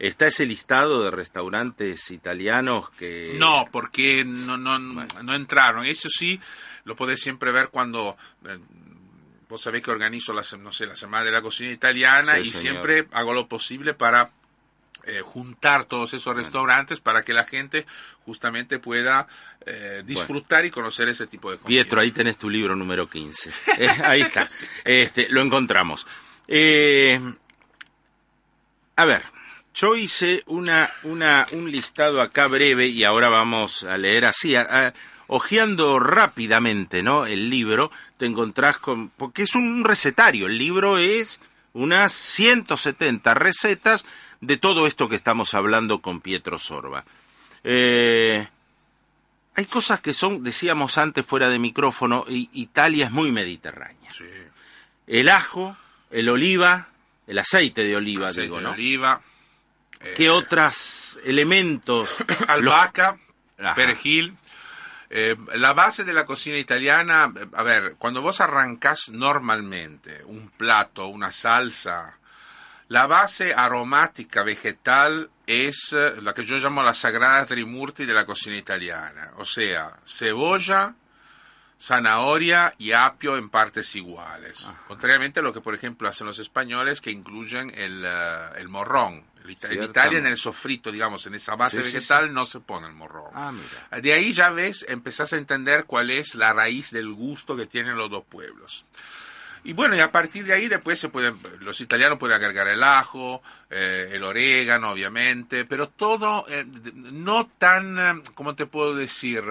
¿Está 0.00 0.26
ese 0.28 0.46
listado 0.46 1.04
de 1.04 1.10
restaurantes 1.10 2.10
italianos 2.10 2.88
que...? 2.90 3.36
No, 3.38 3.66
porque 3.70 4.24
no, 4.24 4.56
no, 4.56 4.78
no 4.78 5.34
entraron. 5.34 5.84
Eso 5.84 6.08
sí, 6.08 6.40
lo 6.84 6.96
podés 6.96 7.20
siempre 7.20 7.52
ver 7.52 7.68
cuando... 7.68 8.16
Eh, 8.46 8.58
vos 9.46 9.60
sabés 9.60 9.82
que 9.82 9.90
organizo 9.90 10.32
la, 10.32 10.42
no 10.58 10.72
sé, 10.72 10.86
la 10.86 10.96
Semana 10.96 11.24
de 11.24 11.32
la 11.32 11.42
Cocina 11.42 11.70
Italiana 11.70 12.38
y 12.38 12.48
siempre 12.48 13.08
hago 13.12 13.34
lo 13.34 13.46
posible 13.46 13.92
para 13.92 14.30
eh, 15.04 15.20
juntar 15.20 15.84
todos 15.84 16.14
esos 16.14 16.34
restaurantes 16.34 17.00
para 17.00 17.22
que 17.22 17.34
la 17.34 17.44
gente 17.44 17.84
justamente 18.24 18.78
pueda 18.78 19.26
eh, 19.66 20.02
disfrutar 20.06 20.64
y 20.64 20.70
conocer 20.70 21.10
ese 21.10 21.26
tipo 21.26 21.50
de 21.50 21.58
comida. 21.58 21.68
Pietro, 21.82 22.00
ahí 22.00 22.10
tenés 22.10 22.38
tu 22.38 22.48
libro 22.48 22.74
número 22.74 23.06
15. 23.06 23.50
ahí 24.04 24.22
está. 24.22 24.48
Este, 24.82 25.28
lo 25.28 25.42
encontramos. 25.42 26.06
a 28.96 29.04
ver, 29.04 29.22
yo 29.74 29.96
hice 29.96 30.42
una, 30.46 30.90
una, 31.04 31.46
un 31.52 31.70
listado 31.70 32.20
acá 32.20 32.46
breve 32.46 32.86
y 32.86 33.04
ahora 33.04 33.28
vamos 33.28 33.84
a 33.84 33.96
leer 33.96 34.24
así, 34.24 34.54
ojeando 35.26 35.98
rápidamente 35.98 37.02
¿no? 37.02 37.26
el 37.26 37.50
libro, 37.50 37.90
te 38.16 38.26
encontrás 38.26 38.78
con... 38.78 39.10
porque 39.10 39.42
es 39.42 39.54
un 39.54 39.84
recetario, 39.84 40.46
el 40.46 40.58
libro 40.58 40.98
es 40.98 41.40
unas 41.72 42.12
170 42.12 43.34
recetas 43.34 44.04
de 44.40 44.56
todo 44.56 44.86
esto 44.86 45.08
que 45.08 45.16
estamos 45.16 45.54
hablando 45.54 46.00
con 46.00 46.20
Pietro 46.20 46.58
Sorba. 46.58 47.04
Eh, 47.62 48.46
hay 49.54 49.66
cosas 49.66 50.00
que 50.00 50.14
son, 50.14 50.42
decíamos 50.42 50.98
antes 50.98 51.24
fuera 51.24 51.48
de 51.48 51.58
micrófono, 51.58 52.24
Italia 52.28 53.06
es 53.06 53.12
muy 53.12 53.30
mediterránea. 53.30 54.10
El 55.06 55.28
ajo, 55.28 55.76
el 56.10 56.28
oliva, 56.28 56.88
el 57.26 57.38
aceite 57.38 57.84
de 57.84 57.96
oliva, 57.96 58.32
digo, 58.32 58.60
¿no? 58.60 58.70
oliva, 58.70 59.20
¿Qué 60.00 60.26
eh, 60.26 60.30
otros 60.30 61.18
elementos? 61.24 62.16
Albahaca, 62.48 63.18
perejil. 63.74 64.36
Eh, 65.10 65.36
la 65.54 65.72
base 65.72 66.04
de 66.04 66.12
la 66.12 66.24
cocina 66.24 66.56
italiana, 66.56 67.32
a 67.52 67.62
ver, 67.62 67.96
cuando 67.98 68.22
vos 68.22 68.40
arrancás 68.40 69.08
normalmente 69.10 70.22
un 70.24 70.50
plato, 70.50 71.08
una 71.08 71.32
salsa, 71.32 72.16
la 72.88 73.06
base 73.06 73.52
aromática 73.52 74.42
vegetal 74.42 75.28
es 75.46 75.92
eh, 75.92 76.22
la 76.22 76.32
que 76.32 76.44
yo 76.44 76.56
llamo 76.58 76.82
la 76.82 76.94
sagrada 76.94 77.44
trimurti 77.44 78.06
de 78.06 78.14
la 78.14 78.24
cocina 78.24 78.56
italiana, 78.56 79.32
o 79.36 79.44
sea, 79.44 79.96
cebolla, 80.06 80.94
zanahoria 81.80 82.74
y 82.78 82.92
apio 82.92 83.36
en 83.36 83.50
partes 83.50 83.96
iguales. 83.96 84.68
Contrariamente 84.86 85.40
a 85.40 85.42
lo 85.42 85.52
que, 85.52 85.60
por 85.60 85.74
ejemplo, 85.74 86.08
hacen 86.08 86.26
los 86.26 86.38
españoles 86.38 87.00
que 87.00 87.10
incluyen 87.10 87.72
el, 87.74 88.04
el 88.04 88.68
morrón, 88.68 89.24
en 89.44 89.84
Italia, 89.84 90.18
en 90.18 90.26
el 90.26 90.36
sofrito, 90.36 90.92
digamos, 90.92 91.26
en 91.26 91.34
esa 91.34 91.54
base 91.56 91.78
vegetal, 91.82 92.32
no 92.32 92.44
se 92.44 92.60
pone 92.60 92.86
el 92.86 92.92
morrón. 92.92 93.30
Ah, 93.34 93.52
de 94.00 94.12
ahí 94.12 94.32
ya 94.32 94.50
ves, 94.50 94.84
empezás 94.88 95.32
a 95.32 95.36
entender 95.36 95.84
cuál 95.84 96.10
es 96.10 96.34
la 96.34 96.52
raíz 96.52 96.90
del 96.90 97.12
gusto 97.12 97.56
que 97.56 97.66
tienen 97.66 97.96
los 97.96 98.10
dos 98.10 98.24
pueblos. 98.24 98.84
Y 99.62 99.74
bueno, 99.74 99.94
y 99.94 100.00
a 100.00 100.10
partir 100.10 100.46
de 100.46 100.54
ahí 100.54 100.68
después 100.68 100.98
se 100.98 101.10
pueden, 101.10 101.36
los 101.60 101.80
italianos 101.80 102.18
pueden 102.18 102.36
agregar 102.36 102.66
el 102.68 102.82
ajo, 102.82 103.42
eh, 103.68 104.10
el 104.12 104.24
orégano, 104.24 104.90
obviamente, 104.90 105.66
pero 105.66 105.90
todo 105.90 106.46
eh, 106.48 106.64
no 106.94 107.46
tan, 107.58 107.98
eh, 107.98 108.22
¿cómo 108.34 108.54
te 108.54 108.64
puedo 108.66 108.94
decir? 108.94 109.42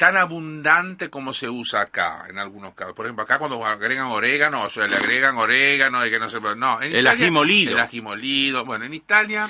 Tan 0.00 0.16
abundante 0.16 1.10
como 1.10 1.30
se 1.30 1.46
usa 1.50 1.82
acá 1.82 2.24
en 2.30 2.38
algunos 2.38 2.72
casos. 2.72 2.94
Por 2.94 3.04
ejemplo, 3.04 3.22
acá 3.22 3.38
cuando 3.38 3.62
agregan 3.66 4.06
orégano, 4.06 4.62
o 4.62 4.70
sea, 4.70 4.86
le 4.86 4.96
agregan 4.96 5.36
orégano 5.36 6.06
y 6.06 6.10
que 6.10 6.18
no 6.18 6.26
se 6.30 6.40
no, 6.40 6.80
en 6.80 6.96
el 6.96 7.06
ají 7.06 7.30
molido. 7.30 7.72
El 7.72 7.80
ají 7.80 8.00
molido. 8.00 8.64
Bueno, 8.64 8.86
en 8.86 8.94
Italia 8.94 9.46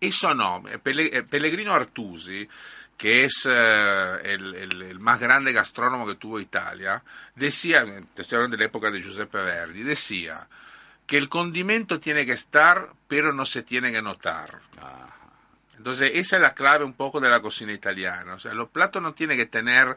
eso 0.00 0.34
no. 0.34 0.64
Pellegrino 0.82 1.74
Artusi, 1.74 2.48
que 2.96 3.22
es 3.22 3.48
eh, 3.48 4.18
el, 4.24 4.52
el, 4.56 4.98
más 4.98 5.20
grande 5.20 5.52
gastrónomo 5.52 6.08
que 6.08 6.16
tuvo 6.16 6.40
Italia, 6.40 7.00
decía, 7.36 7.84
te 8.14 8.22
estoy 8.22 8.34
hablando 8.34 8.56
de 8.56 8.64
la 8.64 8.66
época 8.66 8.90
de 8.90 9.00
Giuseppe 9.00 9.38
Verdi, 9.38 9.84
decía 9.84 10.48
que 11.06 11.16
el 11.16 11.28
condimento 11.28 12.00
tiene 12.00 12.26
que 12.26 12.32
estar, 12.32 12.88
pero 13.06 13.32
no 13.32 13.44
se 13.44 13.62
tiene 13.62 13.92
que 13.92 14.02
notar. 14.02 14.58
Ah. 14.82 15.17
Entonces, 15.78 16.10
esa 16.14 16.36
es 16.36 16.42
la 16.42 16.54
clave 16.54 16.84
un 16.84 16.92
poco 16.92 17.20
de 17.20 17.28
la 17.28 17.40
cocina 17.40 17.72
italiana. 17.72 18.34
O 18.34 18.38
sea, 18.38 18.52
los 18.52 18.68
platos 18.68 19.00
no 19.00 19.14
tienen 19.14 19.38
que 19.38 19.46
tener 19.46 19.96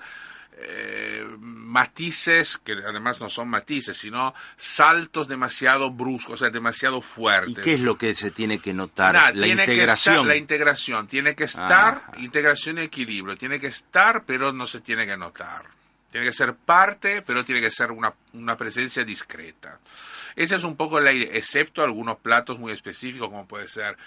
eh, 0.57 1.25
matices, 1.39 2.57
que 2.57 2.73
además 2.73 3.19
no 3.19 3.29
son 3.29 3.47
matices, 3.49 3.97
sino 3.97 4.33
saltos 4.55 5.27
demasiado 5.27 5.89
bruscos, 5.89 6.33
o 6.33 6.37
sea, 6.37 6.49
demasiado 6.49 7.01
fuertes. 7.01 7.57
¿Y 7.57 7.61
qué 7.61 7.73
es 7.73 7.81
lo 7.81 7.97
que 7.97 8.13
se 8.13 8.31
tiene 8.31 8.59
que 8.59 8.73
notar? 8.73 9.35
la 9.35 9.47
integración. 9.47 10.27
la 10.27 10.35
integración. 10.35 11.07
Tiene 11.07 11.35
que 11.35 11.45
estar, 11.45 12.03
ah. 12.07 12.11
integración 12.17 12.77
y 12.77 12.81
equilibrio. 12.81 13.37
Tiene 13.37 13.59
que 13.59 13.67
estar, 13.67 14.23
pero 14.25 14.51
no 14.51 14.67
se 14.67 14.81
tiene 14.81 15.07
que 15.07 15.17
notar. 15.17 15.65
Tiene 16.11 16.27
que 16.27 16.33
ser 16.33 16.53
parte, 16.53 17.21
pero 17.21 17.45
tiene 17.45 17.61
que 17.61 17.71
ser 17.71 17.91
una, 17.91 18.13
una 18.33 18.57
presencia 18.57 19.03
discreta. 19.03 19.79
Esa 20.35 20.57
es 20.57 20.63
un 20.63 20.75
poco 20.75 20.99
la 20.99 21.11
excepto 21.11 21.81
algunos 21.81 22.17
platos 22.17 22.59
muy 22.59 22.71
específicos, 22.71 23.29
como 23.29 23.47
puede 23.47 23.67
ser 23.67 23.97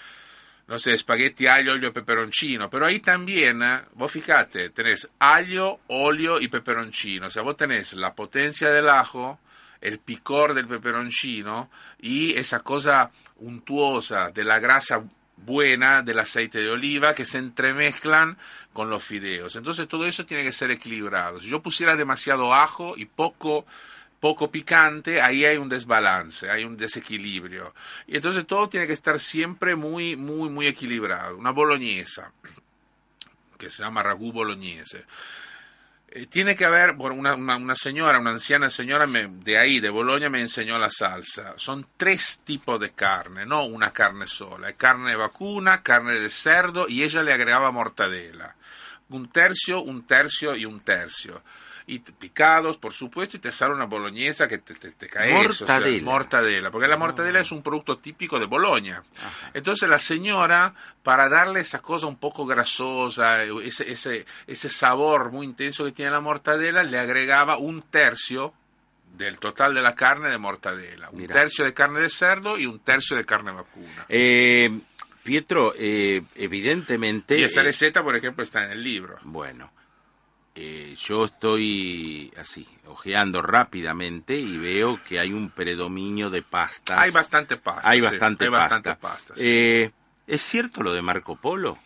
no 0.67 0.79
sé, 0.79 0.93
espagueti, 0.93 1.47
aglio, 1.47 1.73
olio, 1.73 1.93
peperoncino, 1.93 2.69
pero 2.69 2.85
ahí 2.87 2.99
también, 2.99 3.61
eh, 3.61 3.81
vos 3.93 4.11
fíjate, 4.11 4.71
tenés 4.71 5.09
aglio, 5.19 5.79
óleo 5.87 6.39
y 6.39 6.47
peperoncino, 6.47 7.27
o 7.27 7.29
sea, 7.29 7.43
vos 7.43 7.55
tenés 7.55 7.93
la 7.93 8.13
potencia 8.15 8.69
del 8.69 8.89
ajo, 8.89 9.39
el 9.81 9.99
picor 9.99 10.53
del 10.53 10.67
peperoncino 10.67 11.69
y 11.99 12.33
esa 12.33 12.61
cosa 12.61 13.11
untuosa 13.37 14.31
de 14.31 14.43
la 14.43 14.59
grasa 14.59 15.03
buena 15.37 16.01
del 16.01 16.19
aceite 16.19 16.59
de 16.59 16.69
oliva 16.69 17.13
que 17.13 17.25
se 17.25 17.37
entremezclan 17.37 18.37
con 18.73 18.89
los 18.89 19.03
fideos. 19.03 19.55
Entonces 19.55 19.87
todo 19.87 20.05
eso 20.05 20.25
tiene 20.25 20.43
que 20.43 20.51
ser 20.51 20.71
equilibrado. 20.71 21.39
Si 21.39 21.49
yo 21.49 21.61
pusiera 21.61 21.95
demasiado 21.95 22.53
ajo 22.53 22.95
y 22.97 23.05
poco 23.05 23.65
poco 24.25 24.49
picante, 24.49 25.21
ahí 25.21 25.45
hay 25.45 25.57
un 25.57 25.69
desbalance, 25.69 26.49
hay 26.49 26.63
un 26.63 26.75
desequilibrio. 26.75 27.75
Y 28.07 28.15
entonces 28.15 28.47
todo 28.47 28.67
tiene 28.67 28.87
que 28.87 28.93
estar 28.93 29.19
siempre 29.19 29.75
muy, 29.75 30.15
muy, 30.15 30.49
muy 30.49 30.65
equilibrado. 30.65 31.37
Una 31.37 31.51
boloñesa, 31.51 32.31
que 33.55 33.69
se 33.69 33.83
llama 33.83 34.01
ragú 34.01 34.31
boloñese. 34.31 35.05
Eh, 36.07 36.25
tiene 36.25 36.55
que 36.55 36.65
haber, 36.65 36.93
bueno, 36.93 37.13
una, 37.13 37.75
señora, 37.75 38.17
una 38.17 38.31
anciana 38.31 38.71
señora 38.71 39.05
de 39.05 39.59
ahí, 39.59 39.79
de 39.79 39.91
Bolonia, 39.91 40.27
me 40.27 40.41
enseñó 40.41 40.79
la 40.79 40.89
salsa. 40.89 41.53
Son 41.57 41.85
tres 41.95 42.41
tipos 42.43 42.79
de 42.79 42.93
carne, 42.93 43.45
no 43.45 43.65
una 43.65 43.93
carne 43.93 44.25
sola. 44.25 44.69
Hay 44.69 44.73
carne 44.73 45.11
de 45.11 45.17
vacuna, 45.17 45.83
carne 45.83 46.19
de 46.19 46.31
cerdo 46.31 46.87
y 46.89 47.03
ella 47.03 47.21
le 47.21 47.31
agregaba 47.31 47.69
mortadela. 47.69 48.55
Un 49.09 49.29
tercio, 49.29 49.83
un 49.83 50.07
tercio 50.07 50.55
y 50.55 50.65
un 50.65 50.81
tercio 50.81 51.43
y 51.87 51.99
picados, 51.99 52.77
por 52.77 52.93
supuesto, 52.93 53.37
y 53.37 53.39
te 53.39 53.51
sale 53.51 53.73
una 53.73 53.85
boloñesa 53.85 54.47
que 54.47 54.57
te, 54.57 54.73
te, 54.73 54.91
te 54.91 55.07
cae 55.07 55.31
Mortadela. 55.33 56.03
mortadela, 56.03 56.71
porque 56.71 56.87
la 56.87 56.97
mortadela 56.97 57.39
es 57.39 57.51
un 57.51 57.61
producto 57.61 57.97
típico 57.99 58.39
de 58.39 58.45
Boloña. 58.47 59.03
Entonces 59.53 59.87
la 59.87 59.99
señora, 59.99 60.73
para 61.03 61.29
darle 61.29 61.59
esa 61.59 61.79
cosa 61.79 62.07
un 62.07 62.17
poco 62.17 62.45
grasosa, 62.45 63.43
ese, 63.43 63.91
ese, 63.91 64.25
ese 64.47 64.69
sabor 64.69 65.31
muy 65.31 65.45
intenso 65.45 65.85
que 65.85 65.91
tiene 65.91 66.11
la 66.11 66.21
mortadela, 66.21 66.83
le 66.83 66.97
agregaba 66.97 67.57
un 67.57 67.83
tercio 67.83 68.53
del 69.15 69.39
total 69.39 69.73
de 69.75 69.81
la 69.81 69.95
carne 69.95 70.29
de 70.29 70.37
mortadela, 70.37 71.09
un 71.11 71.19
Mira. 71.19 71.33
tercio 71.33 71.63
de 71.65 71.73
carne 71.73 72.01
de 72.01 72.09
cerdo 72.09 72.57
y 72.57 72.65
un 72.65 72.79
tercio 72.79 73.15
de 73.15 73.25
carne 73.25 73.51
vacuna. 73.51 74.05
Eh, 74.09 74.69
Pietro, 75.23 75.73
eh, 75.77 76.21
evidentemente... 76.35 77.39
Y 77.39 77.43
esa 77.43 77.61
eh, 77.61 77.65
receta, 77.65 78.03
por 78.03 78.15
ejemplo, 78.15 78.43
está 78.43 78.63
en 78.65 78.71
el 78.71 78.83
libro. 78.83 79.17
Bueno, 79.23 79.71
eh, 80.55 80.95
yo 80.97 81.25
estoy 81.25 82.31
así, 82.39 82.65
ojeando 82.85 83.41
rápidamente 83.41 84.35
y 84.37 84.57
veo 84.57 84.99
que 85.07 85.19
hay 85.19 85.33
un 85.33 85.49
predominio 85.49 86.29
de 86.29 86.41
pastas. 86.41 86.97
Hay 86.99 87.11
bastante 87.11 87.57
pasta. 87.57 87.89
Hay 87.89 87.99
sí, 87.99 88.05
bastante 88.07 88.45
hay 88.45 88.51
pasta. 88.51 88.75
bastante 88.75 88.95
pasta, 89.01 89.33
sí. 89.35 89.41
Eh, 89.45 89.91
¿Es 90.27 90.41
cierto 90.41 90.81
lo 90.81 90.93
de 90.93 91.01
Marco 91.01 91.35
Polo? 91.35 91.77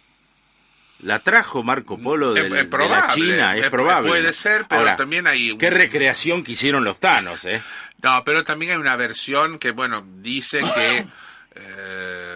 ¿La 0.99 1.19
trajo 1.19 1.63
Marco 1.63 1.97
Polo 1.97 2.33
del- 2.33 2.45
es 2.45 2.51
de 2.51 2.65
probable, 2.65 3.07
la 3.07 3.13
China? 3.13 3.57
Es, 3.57 3.63
es- 3.65 3.69
probable. 3.69 4.09
puede 4.09 4.33
ser, 4.33 4.65
pero 4.67 4.81
Ahora, 4.81 4.95
también 4.97 5.27
hay... 5.27 5.57
¿Qué 5.57 5.69
recreación 5.69 6.43
que 6.43 6.51
hicieron 6.51 6.83
los 6.83 6.99
tanos, 6.99 7.45
eh? 7.45 7.61
No, 8.01 8.21
pero 8.25 8.43
también 8.43 8.73
hay 8.73 8.77
una 8.77 8.95
versión 8.97 9.59
que, 9.59 9.71
bueno, 9.71 10.05
dice 10.17 10.61
que 10.75 11.07
eh, 11.55 12.28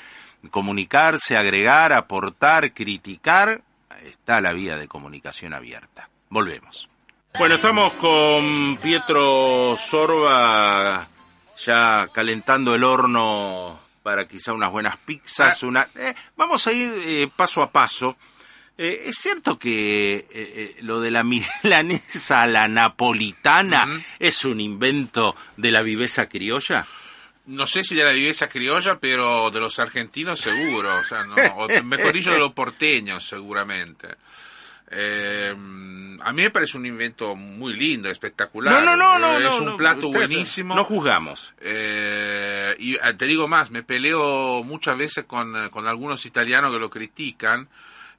comunicarse, 0.50 1.38
agregar, 1.38 1.94
aportar, 1.94 2.74
criticar, 2.74 3.62
está 4.04 4.42
la 4.42 4.52
vía 4.52 4.76
de 4.76 4.86
comunicación 4.88 5.54
abierta. 5.54 6.10
Volvemos. 6.28 6.90
Bueno, 7.38 7.54
estamos 7.54 7.94
con 7.94 8.76
Pietro 8.82 9.74
Sorba 9.78 11.08
ya 11.64 12.06
calentando 12.12 12.74
el 12.74 12.84
horno 12.84 13.80
para 14.02 14.28
quizá 14.28 14.52
unas 14.52 14.70
buenas 14.70 14.98
pizzas, 14.98 15.62
Ah. 15.62 15.66
una 15.66 15.88
eh, 15.94 16.14
vamos 16.36 16.66
a 16.66 16.72
ir 16.72 16.92
eh, 17.04 17.30
paso 17.34 17.62
a 17.62 17.70
paso. 17.70 18.18
Eh, 18.76 19.04
es 19.06 19.16
cierto 19.18 19.58
que 19.58 20.14
eh, 20.14 20.26
eh, 20.30 20.76
lo 20.80 21.00
de 21.00 21.10
la 21.10 21.22
milanesa 21.22 22.42
a 22.42 22.46
la 22.46 22.68
napolitana 22.68 23.86
es 24.18 24.44
un 24.44 24.60
invento 24.60 25.36
de 25.56 25.70
la 25.70 25.82
viveza 25.82 26.28
criolla. 26.28 26.84
No 27.46 27.66
sé 27.66 27.84
si 27.84 27.94
de 27.94 28.04
la 28.04 28.12
viveza 28.12 28.48
criolla, 28.48 28.98
pero 28.98 29.50
de 29.50 29.60
los 29.60 29.78
argentinos 29.78 30.40
seguro, 30.40 30.96
o 30.96 31.04
sea, 31.04 31.24
no, 31.24 31.34
o 31.56 31.68
mejor 31.84 32.12
dicho, 32.14 32.32
de 32.32 32.38
los 32.38 32.52
porteños 32.52 33.28
seguramente. 33.28 34.08
Eh, 34.90 35.50
a 36.20 36.32
mí 36.32 36.42
me 36.42 36.50
parece 36.50 36.78
un 36.78 36.86
invento 36.86 37.34
muy 37.34 37.74
lindo, 37.74 38.08
espectacular. 38.08 38.72
No, 38.72 38.96
no, 38.96 38.96
no, 38.96 39.18
no, 39.18 39.38
Es 39.38 39.60
no, 39.60 39.72
un 39.72 39.76
plato 39.76 40.08
buenísimo. 40.10 40.74
No 40.74 40.84
juzgamos. 40.84 41.52
Eh, 41.60 42.74
y 42.78 42.96
te 43.16 43.26
digo 43.26 43.48
más, 43.48 43.70
me 43.70 43.82
peleo 43.82 44.62
muchas 44.62 44.96
veces 44.96 45.24
con, 45.24 45.68
con 45.70 45.86
algunos 45.86 46.24
italianos 46.26 46.72
que 46.72 46.78
lo 46.78 46.88
critican, 46.88 47.68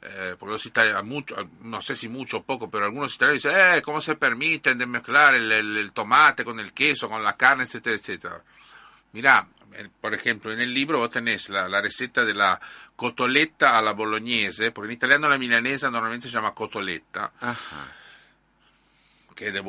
eh, 0.08 0.36
porque 0.38 0.52
los 0.54 0.66
italianos, 0.66 1.04
mucho, 1.04 1.36
no 1.62 1.82
sé 1.82 1.96
si 1.96 2.08
mucho 2.10 2.38
o 2.38 2.44
poco, 2.44 2.70
pero 2.70 2.86
algunos 2.86 3.16
italianos 3.16 3.44
dicen, 3.44 3.58
eh, 3.58 3.82
¿cómo 3.82 4.00
se 4.02 4.16
permiten 4.16 4.78
de 4.78 4.86
mezclar 4.86 5.36
el, 5.36 5.52
el- 5.52 5.78
tomate 5.92 6.44
con 6.46 6.60
el 6.60 6.74
queso, 6.74 7.08
con 7.10 7.24
la 7.24 7.36
carne, 7.36 7.64
etcétera, 7.64 7.96
etcétera? 7.96 8.42
Mirá, 9.14 9.48
por 10.02 10.14
ejemplo, 10.14 10.52
en 10.52 10.60
el 10.60 10.74
libro 10.74 11.00
vos 11.00 11.10
tenés 11.12 11.50
la, 11.50 11.68
receta 11.82 12.24
de 12.24 12.34
la 12.34 12.60
cotoletta 12.96 13.78
alla 13.78 13.92
bolognese, 13.94 14.72
porque 14.72 14.88
en 14.88 14.94
italiano 14.94 15.28
la 15.30 15.38
milanesa 15.38 15.90
normalmente 15.90 16.28
se 16.28 16.34
llama 16.34 16.54
cotoletta. 16.54 17.32
Que 19.36 19.48
es 19.50 19.54
de 19.54 19.60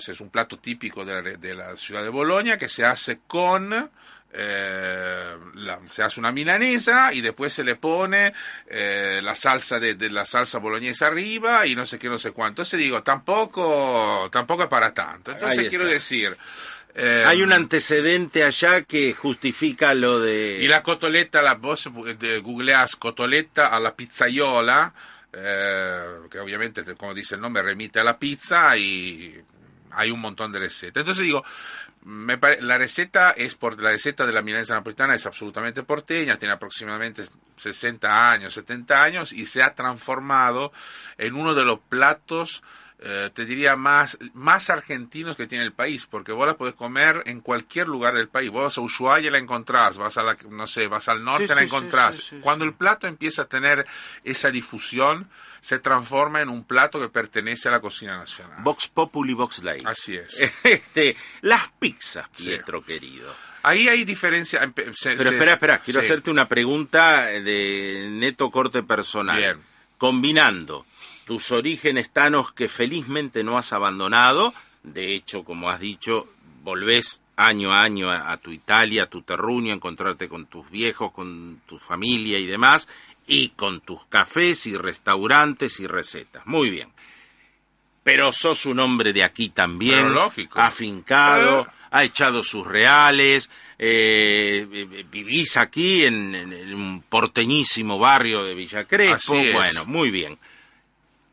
sea, 0.00 0.12
es 0.12 0.20
un 0.20 0.30
plato 0.30 0.58
típico 0.58 1.04
de 1.04 1.14
la, 1.14 1.22
de 1.22 1.54
la 1.54 1.76
ciudad 1.76 2.02
de 2.02 2.08
Bolonia 2.08 2.58
que 2.58 2.68
se 2.68 2.84
hace 2.84 3.20
con, 3.26 3.90
eh, 4.32 5.36
la- 5.54 5.80
se 5.88 6.02
hace 6.02 6.20
una 6.20 6.32
milanesa 6.32 7.12
y 7.12 7.20
después 7.20 7.52
se 7.52 7.64
le 7.64 7.76
pone 7.76 8.32
eh, 8.66 9.20
la 9.22 9.34
salsa 9.34 9.78
de, 9.78 9.94
de 9.94 10.10
la 10.10 10.26
salsa 10.26 10.58
boloñesa 10.58 11.06
arriba 11.06 11.66
y 11.66 11.74
no 11.74 11.86
sé 11.86 11.98
qué, 11.98 12.08
no 12.08 12.18
sé 12.18 12.32
cuánto. 12.32 12.62
Entonces 12.62 12.78
digo, 12.80 13.02
tampoco, 13.02 14.28
tampoco 14.32 14.64
es 14.64 14.68
para 14.68 14.92
tanto. 14.92 15.32
Entonces 15.32 15.68
quiero 15.68 15.86
decir... 15.86 16.36
eh, 16.94 17.24
Hay 17.26 17.42
un 17.42 17.52
antecedente 17.52 18.42
allá 18.44 18.82
que 18.82 19.14
justifica 19.14 19.94
lo 19.94 20.18
de... 20.20 20.58
Y 20.60 20.68
la 20.68 20.82
cotoletta, 20.82 21.40
la, 21.42 21.54
vos 21.54 21.88
eh, 22.20 22.38
googleás 22.42 22.96
cotoletta 22.96 23.68
a 23.68 23.80
la 23.80 23.94
pizzaiola, 23.94 24.92
eh, 25.36 26.20
que 26.30 26.38
obviamente, 26.40 26.82
te- 26.82 26.94
como 26.96 27.14
dice 27.14 27.34
el 27.34 27.40
nombre, 27.40 27.62
remite 27.62 28.00
a 28.00 28.04
la 28.04 28.18
pizza 28.18 28.76
y 28.76 29.38
hay 29.92 30.10
un 30.10 30.20
montón 30.20 30.52
de 30.52 30.58
recetas. 30.60 31.00
Entonces 31.02 31.24
digo, 31.24 31.44
me 32.04 32.38
pare- 32.38 32.60
la 32.62 32.78
receta 32.78 33.32
es 33.32 33.54
por 33.54 33.80
la 33.82 33.90
receta 33.90 34.26
de 34.26 34.32
la 34.32 34.42
milanesa 34.42 34.74
napolitana 34.74 35.14
es 35.14 35.26
absolutamente 35.26 35.82
porteña, 35.82 36.38
tiene 36.38 36.54
aproximadamente 36.54 37.24
60 37.56 38.30
años, 38.30 38.54
70 38.54 39.02
años 39.02 39.32
y 39.32 39.46
se 39.46 39.62
ha 39.62 39.74
transformado 39.74 40.72
en 41.18 41.34
uno 41.34 41.54
de 41.54 41.64
los 41.64 41.80
platos 41.80 42.62
eh, 42.98 43.30
te 43.34 43.44
diría 43.44 43.76
más, 43.76 44.16
más 44.32 44.70
argentinos 44.70 45.36
que 45.36 45.46
tiene 45.46 45.64
el 45.64 45.72
país, 45.72 46.06
porque 46.06 46.32
vos 46.32 46.46
la 46.46 46.56
podés 46.56 46.74
comer 46.74 47.22
en 47.26 47.40
cualquier 47.40 47.88
lugar 47.88 48.14
del 48.14 48.28
país. 48.28 48.50
Vos 48.50 48.62
vas 48.62 48.78
a 48.78 48.80
Ushuaia 48.80 49.28
y 49.28 49.30
la 49.30 49.38
encontrás, 49.38 49.98
vas 49.98 50.16
a 50.16 50.22
la, 50.22 50.36
no 50.50 50.66
sé, 50.66 50.86
vas 50.86 51.08
al 51.08 51.22
norte 51.22 51.46
Sí, 51.46 51.52
y 51.52 51.54
la 51.56 51.60
sí, 51.60 51.66
encontrás. 51.66 52.16
sí, 52.16 52.22
sí, 52.30 52.36
Cuando 52.40 52.64
sí. 52.64 52.68
el 52.70 52.74
plato 52.74 53.06
empieza 53.06 53.42
a 53.42 53.44
tener 53.46 53.86
esa 54.24 54.50
difusión, 54.50 55.28
se 55.60 55.78
transforma 55.78 56.40
en 56.40 56.48
un 56.48 56.64
plato 56.64 56.98
que 56.98 57.08
pertenece 57.08 57.68
a 57.68 57.72
la 57.72 57.80
cocina 57.80 58.16
nacional. 58.16 58.62
Vox 58.62 58.88
Populi, 58.88 59.34
Vox 59.34 59.62
Lay. 59.62 59.82
Así 59.84 60.16
es. 60.16 60.34
Este, 60.64 61.16
las 61.42 61.68
pizzas, 61.78 62.26
Sí. 62.32 62.44
Pietro 62.44 62.82
querido. 62.82 63.34
Ahí 63.62 63.88
hay 63.88 64.04
diferencia. 64.04 64.60
se- 64.60 64.68
Pero 64.70 64.94
se- 64.94 65.12
espera, 65.12 65.52
espera, 65.54 65.78
quiero 65.80 66.00
sí. 66.00 66.06
hacerte 66.06 66.30
una 66.30 66.48
pregunta 66.48 67.26
de 67.26 68.06
neto 68.10 68.50
corte 68.50 68.82
personal. 68.84 69.36
Bien. 69.36 69.58
Combinando 69.98 70.86
tus 71.26 71.52
orígenes 71.52 72.10
tanos 72.10 72.52
que 72.52 72.68
felizmente 72.68 73.44
no 73.44 73.58
has 73.58 73.74
abandonado, 73.74 74.54
de 74.84 75.14
hecho, 75.14 75.44
como 75.44 75.68
has 75.68 75.80
dicho, 75.80 76.28
volvés 76.62 77.20
año 77.36 77.72
a 77.72 77.82
año 77.82 78.10
a, 78.10 78.32
a 78.32 78.36
tu 78.38 78.50
Italia, 78.52 79.02
a 79.02 79.10
tu 79.10 79.20
terruño, 79.22 79.72
a 79.72 79.76
encontrarte 79.76 80.28
con 80.28 80.46
tus 80.46 80.70
viejos, 80.70 81.12
con 81.12 81.60
tu 81.66 81.78
familia 81.78 82.38
y 82.38 82.46
demás, 82.46 82.88
y 83.26 83.48
con 83.50 83.80
tus 83.80 84.06
cafés 84.06 84.66
y 84.66 84.76
restaurantes 84.76 85.80
y 85.80 85.86
recetas. 85.86 86.46
Muy 86.46 86.70
bien. 86.70 86.88
Pero 88.04 88.30
sos 88.32 88.64
un 88.66 88.78
hombre 88.78 89.12
de 89.12 89.24
aquí 89.24 89.48
también, 89.48 90.14
lógico. 90.14 90.60
afincado, 90.60 91.62
Eh. 91.62 91.66
ha 91.90 92.04
echado 92.04 92.44
sus 92.44 92.64
reales, 92.66 93.50
eh, 93.78 94.66
eh, 94.72 95.04
vivís 95.10 95.56
aquí 95.56 96.04
en, 96.04 96.34
en- 96.34 96.52
en 96.52 96.74
un 96.74 97.02
porteñísimo 97.02 97.98
barrio 97.98 98.44
de 98.44 98.54
Villa 98.54 98.84
Crespo. 98.84 99.34
Así 99.36 99.48
es. 99.48 99.52
Bueno, 99.54 99.84
muy 99.86 100.10
bien. 100.12 100.38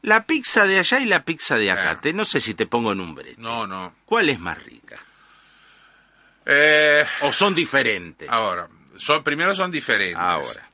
La 0.03 0.25
pizza 0.25 0.65
de 0.67 0.79
allá 0.79 0.99
y 0.99 1.05
la 1.05 1.23
pizza 1.23 1.57
de 1.57 1.71
acá, 1.71 1.81
Claro. 1.83 1.99
te- 2.01 2.13
no 2.13 2.23
sé 2.25 2.39
si 2.39 2.53
te 2.53 2.65
pongo 2.67 2.91
en 2.93 2.99
un 3.01 3.15
brete. 3.15 3.41
No, 3.41 3.65
no. 3.67 3.95
¿Cuál 4.05 4.29
es 4.29 4.39
más 4.39 4.61
rica? 4.63 4.97
Eh, 6.45 7.05
¿O 7.21 7.31
son 7.33 7.55
diferentes? 7.55 8.27
ahora, 8.29 8.67
son, 8.97 9.23
primero 9.23 9.55
son 9.55 9.71
diferentes. 9.71 10.17
Ahora. 10.21 10.69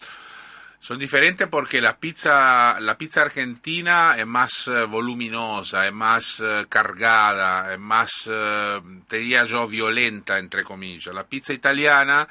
Son 0.82 0.98
diferentes 0.98 1.48
porque 1.50 1.82
la 1.82 1.98
pizza, 1.98 2.80
la 2.80 2.98
pizza 2.98 3.22
argentina 3.22 4.16
es 4.18 4.26
más 4.26 4.70
eh, 4.70 4.86
voluminosa, 4.86 5.86
es 5.86 5.94
más 5.94 6.40
eh, 6.40 6.66
cargada, 6.70 7.74
es 7.74 7.80
más, 7.80 8.30
eh, 8.32 8.82
te 9.08 9.18
diría 9.18 9.44
yo, 9.44 9.68
violenta, 9.68 10.40
entre 10.40 10.64
comillas. 10.64 11.14
La 11.14 11.26
pizza 11.26 11.52
italiana 11.52 12.28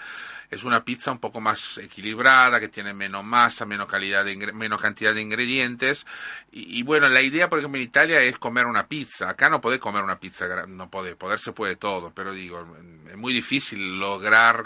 es 0.51 0.65
una 0.65 0.83
pizza 0.83 1.13
un 1.13 1.19
poco 1.19 1.43
más 1.43 1.77
equilibrada, 1.77 2.59
que 2.59 2.69
tiene 2.69 2.95
menos 2.95 3.23
masa, 3.23 3.67
menos, 3.67 3.87
calidad 3.87 4.25
de, 4.25 4.35
menos 4.55 4.81
cantidad 4.81 5.13
de 5.13 5.21
ingredientes. 5.21 6.07
Y, 6.51 6.83
bueno, 6.85 7.07
la 7.09 7.21
idea, 7.21 7.51
por 7.51 7.59
ejemplo, 7.59 7.79
en 7.79 7.85
Italia 7.85 8.23
es 8.23 8.39
comer 8.39 8.65
una 8.65 8.87
pizza. 8.87 9.29
Acá 9.29 9.51
no 9.51 9.61
podés 9.61 9.79
comer 9.79 10.03
una 10.03 10.19
pizza, 10.19 10.67
no 10.67 10.89
podés, 10.89 11.17
poder 11.17 11.39
se 11.39 11.53
puede 11.53 11.77
todo, 11.77 12.13
pero 12.15 12.33
digo, 12.33 12.67
es 13.11 13.17
muy 13.17 13.35
difícil 13.35 13.99
lograr 14.01 14.65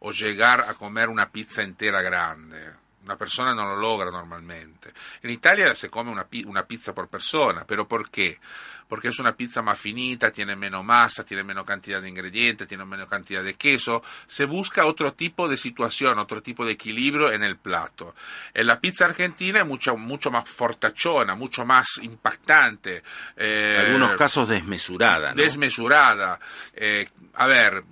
o 0.00 0.12
llegar 0.12 0.66
a 0.68 0.74
comer 0.74 1.08
una 1.08 1.30
pizza 1.30 1.62
entera 1.62 2.02
grande. 2.02 2.81
Una 3.04 3.16
persona 3.16 3.52
no 3.54 3.64
lo 3.64 3.76
logra 3.76 4.10
normalmente. 4.10 4.92
En 5.22 5.30
Italia 5.30 5.74
se 5.74 5.90
come 5.90 6.10
una, 6.10 6.26
una, 6.46 6.64
pizza 6.64 6.94
por 6.94 7.08
persona, 7.08 7.64
pero 7.66 7.88
¿por 7.88 8.10
qué? 8.10 8.38
Porque 8.86 9.08
es 9.08 9.18
una 9.18 9.34
pizza 9.34 9.60
más 9.60 9.78
finita, 9.78 10.30
tiene 10.30 10.54
menos 10.54 10.84
masa, 10.84 11.24
tiene 11.24 11.42
menos 11.42 11.64
cantidad 11.64 12.00
de 12.00 12.08
ingredientes, 12.08 12.68
tiene 12.68 12.84
menos 12.84 13.08
cantidad 13.08 13.42
de 13.42 13.54
queso. 13.54 14.02
Se 14.26 14.44
busca 14.44 14.86
otro 14.86 15.14
tipo 15.14 15.48
de 15.48 15.56
situación, 15.56 16.18
otro 16.18 16.42
tipo 16.42 16.64
de 16.64 16.72
equilibrio 16.72 17.32
en 17.32 17.42
el 17.42 17.56
plato. 17.56 18.14
En 18.54 18.66
la 18.66 18.78
pizza 18.78 19.06
argentina 19.06 19.60
es 19.60 19.66
mucho, 19.66 19.96
mucho 19.96 20.30
más 20.30 20.48
fortachona, 20.48 21.34
mucho 21.34 21.64
más 21.64 21.98
impactante. 22.02 23.02
Eh, 23.36 23.78
en 23.78 23.86
algunos 23.86 24.14
casos 24.14 24.48
desmesurada. 24.48 25.30
¿no? 25.30 25.42
Desmesurada. 25.42 26.38
Eh, 26.74 27.08
a 27.34 27.46
ver, 27.46 27.82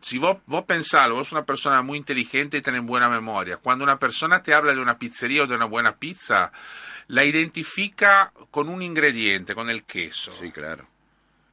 si 0.00 0.18
vos, 0.18 0.38
vos 0.46 0.64
pensás, 0.64 1.10
vos 1.10 1.32
una 1.32 1.44
persona 1.44 1.82
muy 1.82 1.98
inteligente 1.98 2.58
y 2.58 2.62
tenés 2.62 2.82
buena 2.82 3.08
memoria, 3.08 3.58
cuando 3.58 3.84
una 3.84 3.98
persona 3.98 4.42
te 4.42 4.54
habla 4.54 4.72
de 4.72 4.80
una 4.80 4.98
pizzería 4.98 5.44
o 5.44 5.46
de 5.46 5.54
una 5.54 5.66
buena 5.66 5.96
pizza, 5.96 6.52
la 7.08 7.24
identifica 7.24 8.32
con 8.50 8.68
un 8.68 8.82
ingrediente, 8.82 9.54
con 9.54 9.70
el 9.70 9.84
queso. 9.84 10.32
Sí, 10.32 10.50
claro. 10.50 10.86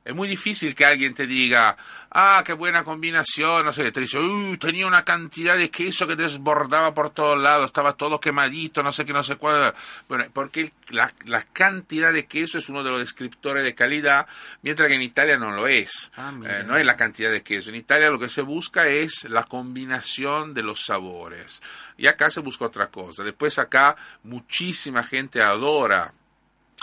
Es 0.05 0.13
muy 0.13 0.27
difícil 0.27 0.75
que 0.75 0.85
alguien 0.85 1.15
te 1.15 1.25
diga, 1.25 1.75
ah, 2.11 2.43
qué 2.45 2.53
buena 2.53 2.83
combinación, 2.83 3.65
no 3.65 3.71
sé, 3.73 3.91
te 3.91 4.01
dice, 4.01 4.19
uy, 4.19 4.55
tenía 4.59 4.85
una 4.85 5.03
cantidad 5.03 5.57
de 5.57 5.71
queso 5.71 6.05
que 6.05 6.15
desbordaba 6.15 6.93
por 6.93 7.09
todos 7.09 7.41
lados, 7.41 7.65
estaba 7.65 7.93
todo 7.93 8.19
quemadito, 8.19 8.83
no 8.83 8.91
sé 8.91 9.03
qué, 9.03 9.13
no 9.13 9.23
sé 9.23 9.37
cuál. 9.37 9.73
Bueno, 10.07 10.25
porque 10.31 10.71
la, 10.89 11.11
cantidad 11.51 12.13
de 12.13 12.27
queso 12.27 12.59
es 12.59 12.69
uno 12.69 12.83
de 12.83 12.91
los 12.91 12.99
descriptores 12.99 13.63
de 13.63 13.73
calidad, 13.73 14.27
mientras 14.61 14.89
que 14.89 14.93
en 14.93 15.01
Italia 15.01 15.39
no 15.39 15.51
lo 15.51 15.67
es. 15.67 16.11
Ah, 16.15 16.31
eh, 16.45 16.63
no 16.63 16.77
es 16.77 16.85
la 16.85 16.95
cantidad 16.95 17.31
de 17.31 17.41
queso. 17.41 17.71
En 17.71 17.75
Italia 17.75 18.11
lo 18.11 18.19
que 18.19 18.29
se 18.29 18.43
busca 18.43 18.87
es 18.87 19.23
la 19.27 19.45
combinación 19.45 20.53
de 20.53 20.61
los 20.61 20.85
sabores. 20.85 21.63
Y 21.97 22.05
acá 22.05 22.29
se 22.29 22.41
busca 22.41 22.65
otra 22.65 22.87
cosa. 22.91 23.23
Después 23.23 23.57
acá 23.57 23.95
muchísima 24.21 25.01
gente 25.01 25.41
adora 25.41 26.13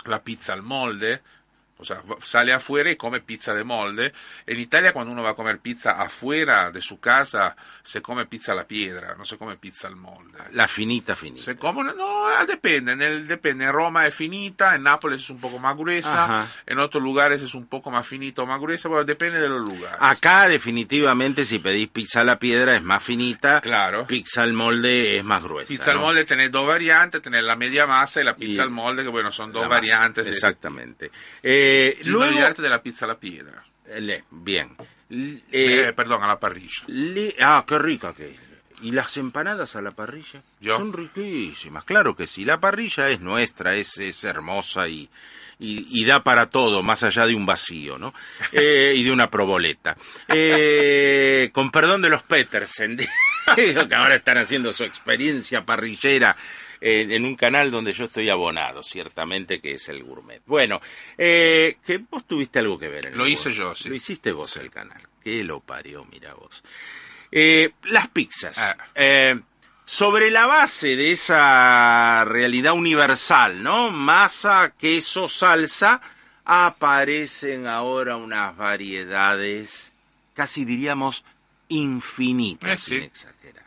la 0.05 0.21
pizza 0.21 0.51
al 0.51 0.61
molde, 0.61 1.21
o 1.77 1.85
sea, 1.85 2.01
sale 2.21 2.53
afuera 2.53 2.91
y 2.91 2.95
come 2.95 3.19
pizza 3.21 3.53
de 3.53 3.63
molde. 3.63 4.13
En 4.45 4.59
Italia 4.59 4.93
cuando 4.93 5.11
uno 5.11 5.23
va 5.23 5.31
a 5.31 5.35
comer 5.35 5.59
pizza 5.59 5.91
afuera 5.91 6.71
de 6.71 6.81
su 6.81 6.99
casa, 6.99 7.55
se 7.81 8.01
come 8.01 8.25
pizza 8.25 8.51
a 8.51 8.55
la 8.55 8.65
piedra, 8.65 9.15
no 9.17 9.25
se 9.25 9.37
come 9.37 9.57
pizza 9.57 9.87
al 9.87 9.95
molde. 9.95 10.37
La 10.51 10.67
finita, 10.67 11.15
finita. 11.15 11.43
Se 11.43 11.57
come, 11.57 11.83
no, 11.83 12.27
ah, 12.27 12.45
depende, 12.45 12.93
en 12.93 13.01
el, 13.01 13.27
depende. 13.27 13.65
En 13.65 13.73
Roma 13.73 14.05
es 14.05 14.13
finita, 14.13 14.75
en 14.75 14.83
Nápoles 14.83 15.21
es 15.21 15.29
un 15.29 15.39
poco 15.39 15.59
más 15.59 15.75
gruesa, 15.75 16.47
en 16.65 16.79
otros 16.79 17.01
lugares 17.01 17.41
es 17.41 17.53
un 17.55 17.65
poco 17.65 17.91
más 17.91 18.05
finito 18.05 18.43
o 18.43 18.45
más 18.45 18.61
gruesa, 18.61 18.87
bueno, 18.87 19.03
depende 19.03 19.39
de 19.39 19.49
los 19.49 19.67
lugares. 19.67 19.97
Acá 19.99 20.47
definitivamente 20.47 21.43
si 21.43 21.59
pedís 21.59 21.89
pizza 21.89 22.21
a 22.21 22.23
la 22.23 22.37
piedra 22.37 22.75
es 22.75 22.83
más 22.83 23.03
finita, 23.03 23.61
claro. 23.61 24.05
pizza 24.05 24.43
al 24.43 24.53
molde 24.53 25.17
es 25.17 25.23
más 25.23 25.41
gruesa. 25.41 25.67
Pizza 25.67 25.91
al 25.91 25.99
molde 25.99 26.23
tenés 26.25 26.51
dos 26.51 26.67
variantes, 26.67 27.21
tenés 27.21 27.43
la 27.43 27.55
media 27.55 27.87
masa 27.87 28.21
y 28.21 28.23
la 28.23 28.35
pizza 28.35 28.63
al 28.63 28.69
molde, 28.69 29.03
que 29.03 29.09
bueno, 29.09 29.31
son 29.31 29.51
dos 29.51 29.67
variantes. 29.67 30.27
Exactamente. 30.27 31.11
Eh, 31.41 31.62
eh, 31.63 31.97
Sin 31.99 32.13
luego, 32.13 32.31
olvidarte 32.31 32.61
de 32.61 32.69
la 32.69 32.81
pizza 32.81 33.05
a 33.05 33.09
la 33.09 33.17
piedra. 33.17 33.63
Le, 33.99 34.23
bien. 34.31 34.75
Eh, 35.09 35.41
eh, 35.51 35.93
perdón, 35.95 36.23
a 36.23 36.27
la 36.27 36.39
parrilla. 36.39 36.85
ah, 37.41 37.63
qué 37.67 37.77
rica 37.77 38.13
que 38.13 38.29
es. 38.29 38.53
¿Y 38.81 38.91
las 38.91 39.15
empanadas 39.15 39.77
a 39.77 39.81
la 39.81 39.91
parrilla? 39.91 40.41
Son 40.61 40.91
riquísimas, 40.91 41.85
claro 41.85 42.17
que 42.17 42.27
sí. 42.27 42.43
La 42.43 42.59
parrilla 42.59 43.09
es 43.09 43.21
nuestra, 43.21 43.75
es, 43.75 43.97
es 43.97 44.25
hermosa 44.25 44.89
y, 44.89 45.09
y, 45.59 46.03
da 46.05 46.23
para 46.23 46.49
todo, 46.49 46.83
más 46.83 47.03
allá 47.03 47.25
de 47.25 47.35
un 47.35 47.45
vacío, 47.45 47.97
¿no? 47.97 48.13
Eh, 48.51 48.93
y 48.95 49.03
de 49.03 49.11
una 49.11 49.29
proboleta. 49.29 49.95
Eh, 50.27 51.49
con 51.53 51.71
perdón 51.71 52.01
de 52.01 52.09
los 52.09 52.23
Petersen, 52.23 52.97
que 53.55 53.87
ahora 53.95 54.15
están 54.15 54.37
haciendo 54.37 54.73
su 54.73 54.83
experiencia 54.83 55.63
parrillera 55.65 56.35
en, 56.83 57.23
un 57.23 57.35
canal 57.35 57.71
donde 57.71 57.93
yo 57.93 58.05
estoy 58.05 58.29
abonado, 58.29 58.83
ciertamente, 58.83 59.61
que 59.61 59.75
es 59.75 59.87
el 59.87 60.03
Gourmet. 60.03 60.41
Bueno, 60.45 60.81
eh, 61.17 61.77
que 61.85 61.97
vos 61.97 62.25
tuviste 62.27 62.59
algo 62.59 62.77
que 62.77 62.89
ver 62.89 63.07
en 63.07 63.17
Lo 63.17 63.25
hice 63.25 63.51
yo, 63.53 63.73
sí. 63.73 63.87
Lo 63.89 63.95
hiciste 63.95 64.33
vos 64.33 64.57
el 64.57 64.69
canal. 64.69 65.01
Que 65.23 65.43
lo 65.43 65.61
parió, 65.61 66.03
mira 66.05 66.33
vos. 66.33 66.63
Eh, 67.31 67.71
las 67.83 68.09
pizzas. 68.09 68.57
Ah. 68.57 68.77
Eh, 68.95 69.39
sobre 69.85 70.29
la 70.29 70.45
base 70.45 70.95
de 70.95 71.13
esa 71.13 72.25
realidad 72.25 72.73
universal, 72.73 73.63
¿no? 73.63 73.89
Masa, 73.89 74.73
queso, 74.77 75.29
salsa, 75.29 76.01
aparecen 76.43 77.65
ahora 77.67 78.17
unas 78.17 78.55
variedades, 78.57 79.93
casi 80.33 80.65
diríamos 80.65 81.23
infinitas, 81.69 82.81
sin 82.81 83.03
exagerar 83.03 83.62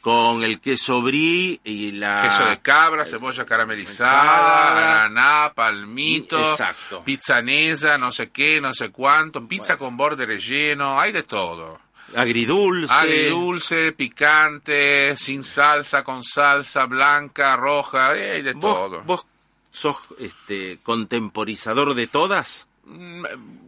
con 0.00 0.42
el 0.42 0.60
queso 0.60 1.02
brie 1.02 1.60
y 1.62 1.92
la... 1.92 2.22
Queso 2.22 2.44
de 2.44 2.60
cabra, 2.60 3.04
cebolla 3.04 3.44
caramelizada, 3.44 5.04
ananá, 5.04 5.52
palmito, 5.54 6.52
Exacto. 6.52 7.02
pizzanesa, 7.04 7.98
no 7.98 8.10
sé 8.10 8.30
qué, 8.30 8.60
no 8.60 8.72
sé 8.72 8.90
cuánto, 8.90 9.46
pizza 9.46 9.76
con 9.76 9.96
borde 9.96 10.26
relleno, 10.26 10.98
hay 10.98 11.12
de 11.12 11.22
todo. 11.24 11.78
Agridulce. 12.16 12.92
Agridulce, 12.92 13.92
picante, 13.92 15.16
sin 15.16 15.44
salsa, 15.44 16.02
con 16.02 16.24
salsa, 16.24 16.86
blanca, 16.86 17.54
roja, 17.56 18.08
hay 18.08 18.42
de 18.42 18.54
todo. 18.54 19.02
¿Vos 19.02 19.26
sos 19.70 19.98
este, 20.18 20.78
contemporizador 20.82 21.94
de 21.94 22.06
todas? 22.06 22.66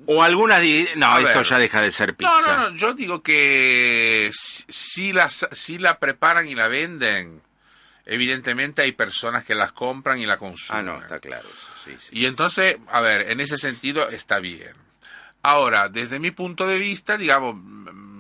O 0.06 0.22
alguna 0.22 0.61
no 0.96 1.18
esto 1.18 1.42
ya 1.42 1.58
deja 1.58 1.80
de 1.80 1.90
ser 1.90 2.14
pizza. 2.14 2.32
no 2.32 2.40
no 2.40 2.70
no 2.70 2.76
yo 2.76 2.92
digo 2.92 3.22
que 3.22 4.30
si, 4.32 5.12
las 5.12 5.48
si 5.52 5.78
la 5.78 5.98
preparan 5.98 6.48
y 6.48 6.54
la 6.54 6.68
venden 6.68 7.40
evidentemente 8.04 8.82
hay 8.82 8.92
personas 8.92 9.44
que 9.44 9.54
las 9.54 9.72
compran 9.72 10.18
y 10.18 10.26
la 10.26 10.37
consumen. 10.37 10.88
Ah 10.88 10.92
no 10.92 10.98
está 11.00 11.20
claro 11.20 11.48
sí, 11.85 11.94
y 12.11 12.26
entonces 12.26 12.76
a 12.90 13.00
ver 13.00 13.30
en 13.30 13.40
ese 13.40 13.58
sentido 13.58 14.08
está 14.08 14.40
bien. 14.40 14.74
Ahora 15.42 15.88
desde 15.88 16.18
mi 16.18 16.32
punto 16.32 16.66
de 16.66 16.78
vista 16.78 17.16
digamos 17.16 17.54
mm, 17.56 18.12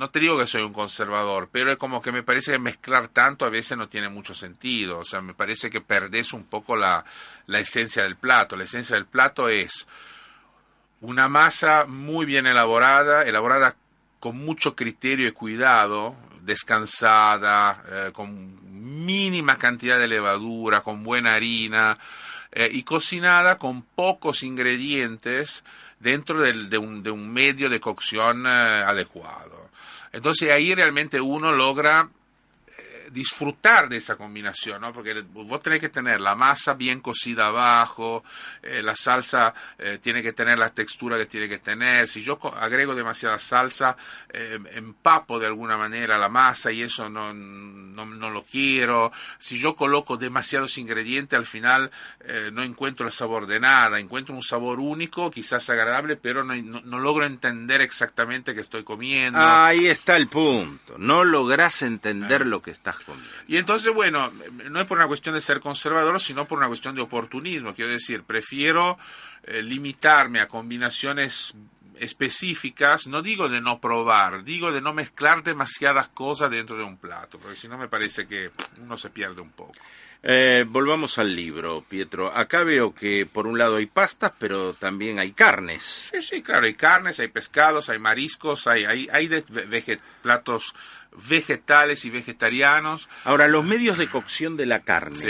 no 0.00 0.08
te 0.08 0.18
digo 0.18 0.38
que 0.38 0.46
soy 0.46 0.62
un 0.62 0.72
conservador, 0.72 1.50
pero 1.52 1.70
es 1.70 1.76
como 1.76 2.00
que 2.00 2.10
me 2.10 2.22
parece 2.22 2.52
que 2.52 2.58
mezclar 2.58 3.08
tanto 3.08 3.44
a 3.44 3.50
veces 3.50 3.76
no 3.76 3.86
tiene 3.86 4.08
mucho 4.08 4.32
sentido. 4.32 5.00
O 5.00 5.04
sea, 5.04 5.20
me 5.20 5.34
parece 5.34 5.68
que 5.68 5.82
perdés 5.82 6.32
un 6.32 6.44
poco 6.44 6.74
la, 6.74 7.04
la 7.46 7.60
esencia 7.60 8.02
del 8.04 8.16
plato. 8.16 8.56
La 8.56 8.64
esencia 8.64 8.96
del 8.96 9.04
plato 9.04 9.50
es 9.50 9.86
una 11.00 11.28
masa 11.28 11.86
muy 11.86 12.26
bien 12.26 12.46
elaborada, 12.46 13.22
elaborada 13.22 13.76
con 14.18 14.36
mucho 14.36 14.76
criterio 14.76 15.28
y 15.28 15.32
cuidado, 15.32 16.14
descansada, 16.42 17.82
eh, 17.88 18.10
con 18.12 19.04
mínima 19.04 19.56
cantidad 19.56 19.98
de 19.98 20.08
levadura, 20.08 20.82
con 20.82 21.02
buena 21.02 21.34
harina 21.34 21.98
eh, 22.52 22.68
y 22.70 22.82
cocinada 22.82 23.58
con 23.58 23.82
pocos 23.82 24.42
ingredientes 24.42 25.64
dentro 25.98 26.42
de, 26.42 26.78
un, 26.78 27.02
de, 27.02 27.10
un, 27.10 27.32
medio 27.32 27.68
de 27.68 27.80
cocción 27.80 28.46
eh, 28.46 28.50
adecuado. 28.50 29.70
Entonces 30.12 30.50
ahí 30.50 30.74
realmente 30.74 31.20
uno 31.20 31.52
logra 31.52 32.08
disfrutar 33.12 33.88
de 33.88 33.96
esa 33.96 34.16
combinación, 34.16 34.80
¿no? 34.80 34.92
Porque 34.92 35.22
vos 35.32 35.62
tenés 35.62 35.80
que 35.80 35.88
tener 35.88 36.20
la 36.20 36.34
masa 36.34 36.74
bien 36.74 37.00
cocida 37.00 37.46
abajo, 37.46 38.24
eh, 38.62 38.82
la 38.82 38.94
salsa 38.94 39.52
eh, 39.78 39.98
tiene 40.00 40.22
que 40.22 40.32
tener 40.32 40.58
la 40.58 40.70
textura 40.70 41.18
que 41.18 41.26
tiene 41.26 41.48
que 41.48 41.58
tener. 41.58 42.08
Si 42.08 42.22
yo 42.22 42.38
agrego 42.56 42.94
demasiada 42.94 43.38
salsa, 43.38 43.96
eh, 44.32 44.58
empapo 44.72 45.38
de 45.38 45.46
alguna 45.46 45.76
manera 45.76 46.18
la 46.18 46.28
masa 46.28 46.70
y 46.72 46.82
eso 46.82 47.08
no, 47.08 47.32
no, 47.32 48.30
lo 48.30 48.42
quiero. 48.44 49.12
Si 49.38 49.58
yo 49.58 49.74
coloco 49.74 50.16
demasiados 50.16 50.78
ingredientes, 50.78 51.36
al 51.36 51.46
final 51.46 51.90
no 52.52 52.62
encuentro 52.62 53.06
el 53.06 53.12
sabor 53.12 53.46
de 53.46 53.58
nada. 53.58 53.98
Encuentro 53.98 54.34
un 54.34 54.42
sabor 54.42 54.78
único, 54.78 55.30
quizás 55.30 55.68
agradable, 55.70 56.16
pero 56.16 56.44
no, 56.44 56.54
no 56.54 56.98
logro 56.98 57.26
entender 57.26 57.80
exactamente 57.80 58.54
qué 58.54 58.60
estoy 58.60 58.84
comiendo. 58.84 59.38
Ahí 59.38 59.86
está 59.86 60.16
el 60.16 60.28
punto. 60.28 60.96
No 60.98 61.24
logras 61.24 61.82
entender 61.82 62.46
lo 62.46 62.62
que 62.62 62.70
estás 62.70 62.99
y 63.48 63.56
entonces, 63.56 63.92
bueno, 63.92 64.32
no 64.70 64.80
es 64.80 64.86
por 64.86 64.98
una 64.98 65.06
cuestión 65.06 65.34
de 65.34 65.40
ser 65.40 65.60
conservador, 65.60 66.20
sino 66.20 66.46
por 66.46 66.58
una 66.58 66.68
cuestión 66.68 66.94
de 66.94 67.02
oportunismo. 67.02 67.74
Quiero 67.74 67.90
decir, 67.90 68.22
prefiero 68.22 68.98
eh, 69.42 69.62
limitarme 69.62 70.40
a 70.40 70.48
combinaciones 70.48 71.54
específicas, 71.98 73.06
no 73.06 73.22
digo 73.22 73.48
de 73.48 73.60
no 73.60 73.78
probar, 73.80 74.42
digo 74.42 74.72
de 74.72 74.80
no 74.80 74.94
mezclar 74.94 75.42
demasiadas 75.42 76.08
cosas 76.08 76.50
dentro 76.50 76.76
de 76.76 76.84
un 76.84 76.96
plato, 76.96 77.38
porque 77.38 77.56
si 77.56 77.68
no 77.68 77.76
me 77.76 77.88
parece 77.88 78.26
que 78.26 78.50
uno 78.78 78.96
se 78.96 79.10
pierde 79.10 79.40
un 79.40 79.50
poco. 79.50 79.74
Eh, 80.22 80.66
volvamos 80.68 81.16
al 81.16 81.34
libro, 81.34 81.82
Pietro. 81.88 82.30
Acá 82.36 82.62
veo 82.62 82.94
que 82.94 83.24
por 83.24 83.46
un 83.46 83.56
lado 83.56 83.76
hay 83.76 83.86
pastas, 83.86 84.32
pero 84.38 84.74
también 84.74 85.18
hay 85.18 85.32
carnes. 85.32 86.10
Sí, 86.12 86.20
sí, 86.20 86.42
claro, 86.42 86.66
hay 86.66 86.74
carnes, 86.74 87.20
hay 87.20 87.28
pescados, 87.28 87.88
hay 87.88 87.98
mariscos, 87.98 88.66
hay, 88.66 88.84
hay, 88.84 89.08
hay 89.10 89.28
de, 89.28 90.00
platos 90.20 90.74
vegetales 91.28 92.04
y 92.04 92.10
vegetarianos. 92.10 93.08
Ahora, 93.24 93.48
los 93.48 93.64
medios 93.64 93.98
de 93.98 94.08
cocción 94.08 94.56
de 94.56 94.66
la 94.66 94.80
carne 94.80 95.16
Sí. 95.16 95.28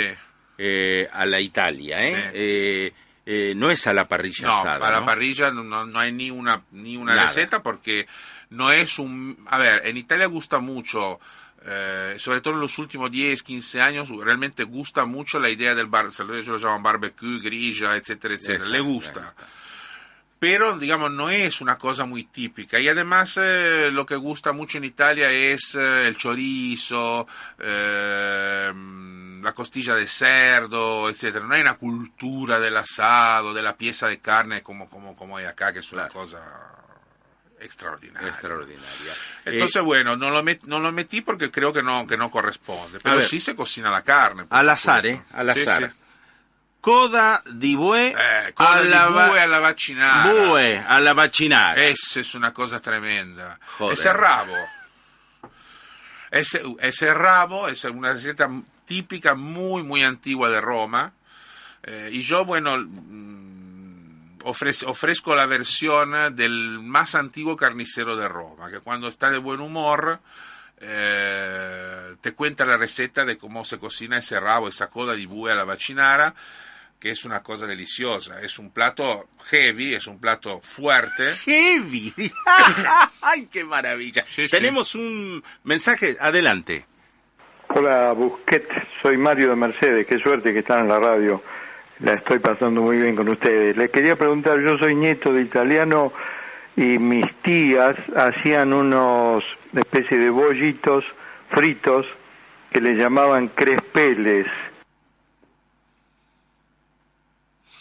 eh, 0.59 1.09
a 1.13 1.27
la 1.27 1.41
Italia, 1.41 2.05
¿eh? 2.07 2.15
Sí. 2.15 2.31
Eh, 2.35 2.93
eh, 3.27 3.55
no 3.57 3.71
es 3.71 3.87
a 3.87 3.93
la 3.93 4.09
parrilla 4.09 4.47
No, 4.49 4.59
asada, 4.61 4.79
para 4.81 4.95
¿no? 4.97 5.01
la 5.01 5.07
parrilla 5.07 5.51
no, 5.51 5.63
no- 5.87 5.99
hay 5.99 6.11
ni 6.13 6.31
una, 6.31 6.63
ni 6.73 6.97
una 6.97 7.15
Nada. 7.15 7.27
receta 7.29 7.63
porque 7.63 8.07
no 8.51 8.73
es 8.73 8.99
un... 8.99 9.45
A 9.49 9.59
ver, 9.59 9.83
en 9.87 9.97
Italia 9.97 10.27
gusta 10.27 10.59
mucho, 10.59 11.21
eh, 11.65 12.15
sobre 12.19 12.41
todo 12.41 12.55
en 12.55 12.61
los 12.61 12.79
últimos 12.79 13.11
10, 13.11 13.43
15 13.43 13.81
años, 13.81 14.09
realmente 14.09 14.65
gusta 14.65 15.05
mucho 15.05 15.39
la 15.39 15.49
idea 15.51 15.75
del 15.75 15.87
bar, 15.87 16.07
ellos 16.07 16.47
lo 16.49 16.57
llaman 16.57 16.83
barbecue, 16.83 17.39
grilla, 17.41 17.95
etcétera, 17.97 18.35
etcétera. 18.35 18.57
Exacto, 18.57 18.73
Le 18.73 18.81
gusta. 18.81 19.35
Pero 20.41 20.77
digamos 20.79 21.13
no 21.13 21.31
es 21.31 21.61
una 21.61 21.77
cosa 21.79 22.05
muy 22.07 22.25
típica 22.25 22.81
y 22.81 22.89
además 22.89 23.39
eh, 23.41 23.91
lo 23.93 24.05
que 24.07 24.17
gusta 24.17 24.53
mucho 24.53 24.79
en 24.79 24.85
Italia 24.85 25.31
es 25.31 25.75
eh, 25.77 26.09
el 26.09 26.17
chorizo, 26.17 27.29
eh, 27.59 28.73
la 29.43 29.53
costilla 29.53 29.95
de 29.95 30.07
cerdo, 30.07 31.09
etcétera. 31.09 31.47
No 31.47 31.55
hay 31.55 31.61
una 31.61 31.75
cultura 31.75 32.59
del 32.59 32.77
asado, 32.77 33.55
de 33.55 33.63
la 33.63 33.77
pieza 33.77 34.09
de 34.09 34.19
carne 34.19 34.63
como 34.63 34.89
como 34.89 35.15
como 35.15 35.37
hay 35.37 35.45
acá 35.45 35.73
que 35.73 35.79
es 35.81 35.93
una 35.93 36.09
Claro. 36.09 36.21
cosa 36.21 36.41
extraordinaria. 37.61 38.29
Extraordinaria. 38.29 39.13
Entonces, 39.45 39.77
Eh, 39.77 39.81
bueno, 39.81 40.17
no 40.17 40.31
lo, 40.31 40.43
met- 40.43 40.63
no 40.65 40.81
lo 40.81 40.91
metí 40.93 41.21
porque 41.21 41.51
creo 41.51 41.73
que 41.75 41.83
no, 41.83 42.07
que 42.07 42.17
no 42.17 42.31
corresponde. 42.31 43.01
Pero 43.01 43.17
ver. 43.17 43.25
sí 43.25 43.39
se 43.41 43.55
cocina 43.55 43.91
la 43.91 44.03
carne. 44.03 44.47
al 44.49 44.69
azar. 44.71 45.05
¿eh? 45.07 45.23
Al 45.35 45.53
Sí, 45.55 45.61
azar. 45.61 45.91
sí. 45.91 45.97
Coda 46.81 47.43
di 47.47 47.77
bue 47.77 48.11
Eh, 48.13 48.53
coda 48.55 48.81
di 48.83 48.89
va- 48.89 49.29
bue 49.29 49.41
alla 49.43 49.59
vaccinara. 49.61 50.33
bue 50.33 50.83
alla 50.83 51.13
vaccinara. 51.13 51.83
Eso 51.83 52.21
es 52.21 52.35
una 52.35 52.53
cosa 52.53 52.81
tremenda. 52.81 53.59
Joder. 53.79 53.93
Ese 53.95 54.13
rabo. 54.13 54.55
Ese, 56.31 56.63
ese 56.81 57.13
rabo 57.13 57.69
es 57.69 57.85
una 57.85 58.13
receta 58.13 58.49
típica 58.87 59.35
muy, 59.35 59.83
muy 59.83 60.03
antigua 60.05 60.49
de 60.49 60.61
Roma. 60.61 61.13
Eh, 61.83 62.11
y 62.13 62.23
yo, 62.23 62.45
bueno, 62.45 62.77
mm, 62.79 64.39
ofrez- 64.45 64.85
ofrezco 64.87 65.35
la 65.35 65.47
versión 65.47 66.35
del 66.37 66.79
más 66.81 67.15
antiguo 67.15 67.57
carnicero 67.57 68.17
de 68.17 68.29
Roma, 68.29 68.71
que 68.71 68.81
cuando 68.81 69.09
está 69.09 69.29
de 69.31 69.39
buen 69.39 69.61
humor 69.61 70.21
eh, 70.81 72.15
te 72.21 72.33
cuenta 72.33 72.65
la 72.65 72.77
receta 72.77 73.25
de 73.25 73.37
cómo 73.37 73.65
se 73.65 73.79
cocina 73.79 74.19
ese 74.19 74.41
rabo, 74.41 74.69
esa 74.69 74.89
coda 74.89 75.15
di 75.15 75.27
bue 75.27 75.53
alla 75.53 75.65
vaccinara, 75.65 76.35
que 76.99 77.11
es 77.11 77.25
una 77.25 77.43
cosa 77.43 77.67
deliciosa. 77.67 78.41
Es 78.41 78.59
un 78.59 78.71
plato 78.71 79.29
heavy, 79.51 79.95
es 79.95 80.07
un 80.07 80.19
plato 80.19 80.61
fuerte. 80.61 81.33
Heavy. 81.45 82.13
Ay, 83.23 83.47
qué 83.47 83.65
maravilla. 83.65 84.25
Sí, 84.27 84.49
sí. 84.49 84.57
Tenemos 84.57 84.95
un 84.95 85.43
mensaje. 85.65 86.17
Adelante. 86.21 86.87
Hola 87.73 88.13
Busquet, 88.15 88.67
soy 89.01 89.17
Mario 89.17 89.51
de 89.51 89.57
Mercedes, 89.57 90.05
qué 90.09 90.19
suerte 90.19 90.53
que 90.53 90.59
están 90.59 90.81
en 90.81 90.89
la 90.89 90.99
radio, 90.99 91.41
la 92.01 92.15
estoy 92.15 92.41
pasando 92.41 92.83
muy 92.83 92.97
bien 92.97 93.15
con 93.15 93.29
ustedes. 93.29 93.77
Le 93.77 93.91
quería 93.91 94.17
preguntar, 94.17 94.59
yo 94.61 94.77
soy 94.77 94.97
nieto 94.97 95.33
de 95.33 95.43
italiano 95.43 96.13
y 96.81 96.99
mis 96.99 97.27
tías 97.43 97.95
hacían 98.17 98.73
unos 98.73 99.45
especie 99.75 100.17
de 100.17 100.31
bollitos 100.31 101.05
fritos 101.55 102.07
que 102.73 102.81
le 102.81 102.95
llamaban 102.95 103.49
crespeles. 103.49 104.47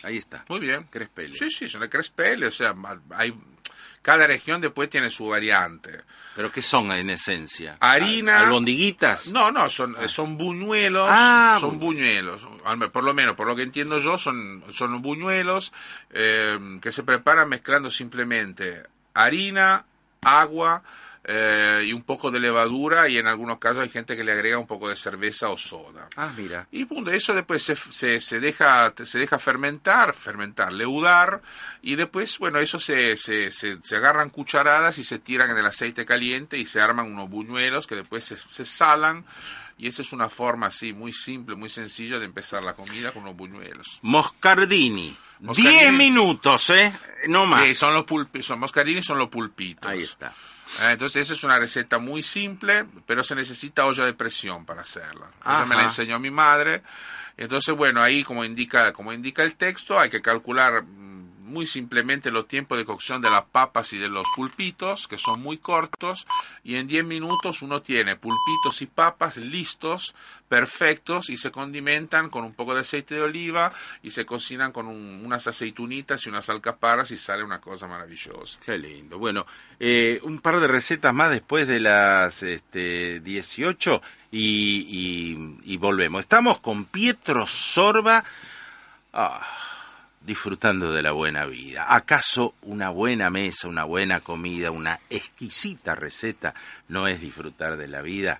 Ahí 0.03 0.17
está. 0.17 0.43
Muy 0.49 0.59
bien. 0.59 0.83
Crespele. 0.89 1.33
Sí, 1.33 1.49
sí, 1.49 1.69
son 1.69 1.79
de 1.79 1.89
crespele, 1.89 2.47
o 2.47 2.51
sea, 2.51 2.75
hay, 3.11 3.33
cada 4.01 4.27
región 4.27 4.61
después 4.61 4.89
tiene 4.89 5.09
su 5.09 5.27
variante. 5.27 6.01
¿Pero 6.35 6.51
qué 6.51 6.61
son 6.61 6.91
en 6.91 7.09
esencia? 7.09 7.75
Harina. 7.81 8.39
Al- 8.39 8.45
¿Albondiguitas? 8.45 9.27
No, 9.29 9.51
no, 9.51 9.69
son, 9.69 9.95
eh, 10.01 10.07
son 10.07 10.37
buñuelos, 10.37 11.09
Ah, 11.11 11.57
son 11.59 11.79
buñuelos, 11.79 12.47
por 12.93 13.03
lo 13.03 13.13
menos, 13.13 13.35
por 13.35 13.47
lo 13.47 13.55
que 13.55 13.63
entiendo 13.63 13.97
yo, 13.99 14.17
son, 14.17 14.63
son 14.71 15.01
buñuelos 15.01 15.73
eh, 16.11 16.57
que 16.81 16.91
se 16.93 17.03
preparan 17.03 17.49
mezclando 17.49 17.89
simplemente 17.89 18.83
harina, 19.13 19.83
agua 20.21 20.83
eh, 21.23 21.83
y 21.85 21.93
un 21.93 22.03
poco 22.03 22.31
de 22.31 22.39
levadura 22.39 23.09
y 23.09 23.17
en 23.17 23.27
algunos 23.27 23.59
casos 23.59 23.83
hay 23.83 23.89
gente 23.89 24.15
que 24.15 24.23
le 24.23 24.31
agrega 24.31 24.57
un 24.57 24.67
poco 24.67 24.89
de 24.89 24.95
cerveza 24.95 25.49
o 25.49 25.57
soda. 25.57 26.07
Ah, 26.15 26.31
mira. 26.35 26.67
Y 26.71 26.85
punto, 26.85 27.11
eso 27.11 27.33
después 27.33 27.61
se, 27.61 27.75
se, 27.75 28.19
se 28.19 28.39
deja, 28.39 28.93
se 29.03 29.19
deja 29.19 29.37
fermentar, 29.37 30.13
fermentar, 30.13 30.71
leudar, 30.71 31.41
y 31.81 31.95
después, 31.95 32.37
bueno, 32.39 32.59
eso 32.59 32.79
se, 32.79 33.17
se, 33.17 33.51
se, 33.51 33.95
agarran 33.95 34.29
cucharadas 34.29 34.97
y 34.97 35.03
se 35.03 35.19
tiran 35.19 35.51
en 35.51 35.57
el 35.57 35.65
aceite 35.65 36.05
caliente 36.05 36.57
y 36.57 36.65
se 36.65 36.81
arman 36.81 37.11
unos 37.11 37.29
buñuelos 37.29 37.85
que 37.85 37.95
después 37.95 38.23
se, 38.23 38.37
se 38.37 38.65
salan, 38.65 39.25
y 39.77 39.87
esa 39.87 40.01
es 40.01 40.11
una 40.11 40.27
forma 40.27 40.67
así, 40.67 40.91
muy 40.91 41.13
simple, 41.13 41.55
muy 41.55 41.69
sencilla 41.69 42.19
de 42.19 42.25
empezar 42.25 42.61
la 42.61 42.73
comida 42.73 43.13
con 43.13 43.23
unos 43.23 43.37
buñuelos. 43.37 43.99
Moscardini. 44.01 45.15
Moscardini. 45.39 45.79
Diez 45.79 45.93
minutos, 45.93 46.69
¿eh? 46.71 46.93
No 47.27 47.45
más. 47.45 47.65
Sí, 47.65 47.75
son 47.75 47.93
los 47.93 48.03
pulpi, 48.03 48.43
son 48.43 48.59
moscarini, 48.59 49.01
son 49.01 49.17
los 49.17 49.29
pulpitos. 49.29 49.89
Ahí 49.89 50.01
está. 50.01 50.33
Eh, 50.81 50.91
Entonces 50.91 51.23
esa 51.23 51.33
es 51.33 51.43
una 51.43 51.57
receta 51.57 51.99
muy 51.99 52.23
simple, 52.23 52.85
pero 53.05 53.23
se 53.23 53.35
necesita 53.35 53.85
olla 53.85 54.05
de 54.05 54.13
presión 54.13 54.65
para 54.65 54.81
hacerla. 54.81 55.27
Esa 55.41 55.65
me 55.65 55.75
la 55.75 55.83
enseñó 55.83 56.19
mi 56.19 56.31
madre. 56.31 56.83
Entonces, 57.37 57.73
bueno, 57.73 58.01
ahí 58.01 58.23
como 58.23 58.43
indica, 58.43 58.91
como 58.91 59.13
indica 59.13 59.43
el 59.43 59.55
texto, 59.55 59.97
hay 59.97 60.09
que 60.09 60.21
calcular 60.21 60.83
muy 61.49 61.67
simplemente 61.67 62.31
los 62.31 62.47
tiempos 62.47 62.77
de 62.77 62.85
cocción 62.85 63.21
de 63.21 63.29
las 63.29 63.43
papas 63.45 63.91
y 63.93 63.97
de 63.97 64.07
los 64.09 64.25
pulpitos, 64.35 65.07
que 65.07 65.17
son 65.17 65.41
muy 65.41 65.57
cortos, 65.57 66.25
y 66.63 66.75
en 66.75 66.87
10 66.87 67.03
minutos 67.05 67.61
uno 67.61 67.81
tiene 67.81 68.15
pulpitos 68.15 68.81
y 68.81 68.85
papas 68.85 69.37
listos, 69.37 70.15
perfectos, 70.47 71.29
y 71.29 71.37
se 71.37 71.51
condimentan 71.51 72.29
con 72.29 72.43
un 72.43 72.53
poco 72.53 72.73
de 72.73 72.81
aceite 72.81 73.15
de 73.15 73.21
oliva 73.21 73.71
y 74.01 74.11
se 74.11 74.25
cocinan 74.25 74.71
con 74.71 74.87
un- 74.87 75.21
unas 75.25 75.45
aceitunitas 75.47 76.25
y 76.25 76.29
unas 76.29 76.49
alcaparras 76.49 77.11
y 77.11 77.17
sale 77.17 77.43
una 77.43 77.59
cosa 77.61 77.87
maravillosa. 77.87 78.59
Qué 78.65 78.77
lindo. 78.77 79.19
Bueno, 79.19 79.45
eh, 79.79 80.19
un 80.23 80.39
par 80.39 80.59
de 80.59 80.67
recetas 80.67 81.13
más 81.13 81.29
después 81.31 81.67
de 81.67 81.79
las 81.79 82.41
este, 82.43 83.19
18 83.19 84.01
y, 84.31 84.85
y- 84.87 85.73
y 85.73 85.77
volvemos. 85.77 86.21
Estamos 86.21 86.59
con 86.59 86.85
Pietro 86.85 87.45
Sorba 87.47 88.23
ah, 89.13 89.41
disfrutando 90.29 90.93
de 90.93 91.01
la 91.01 91.11
buena 91.11 91.47
vida. 91.47 91.87
¿Acaso 91.89 92.53
una 92.61 92.91
buena 92.91 93.31
mesa, 93.31 93.67
una 93.67 93.83
buena 93.83 94.19
comida, 94.19 94.69
una 94.69 94.99
exquisita 95.09 95.95
receta 95.95 96.53
no 96.87 97.07
es 97.07 97.19
disfrutar 97.19 97.77
de 97.77 97.87
la 97.87 98.03
vida? 98.03 98.39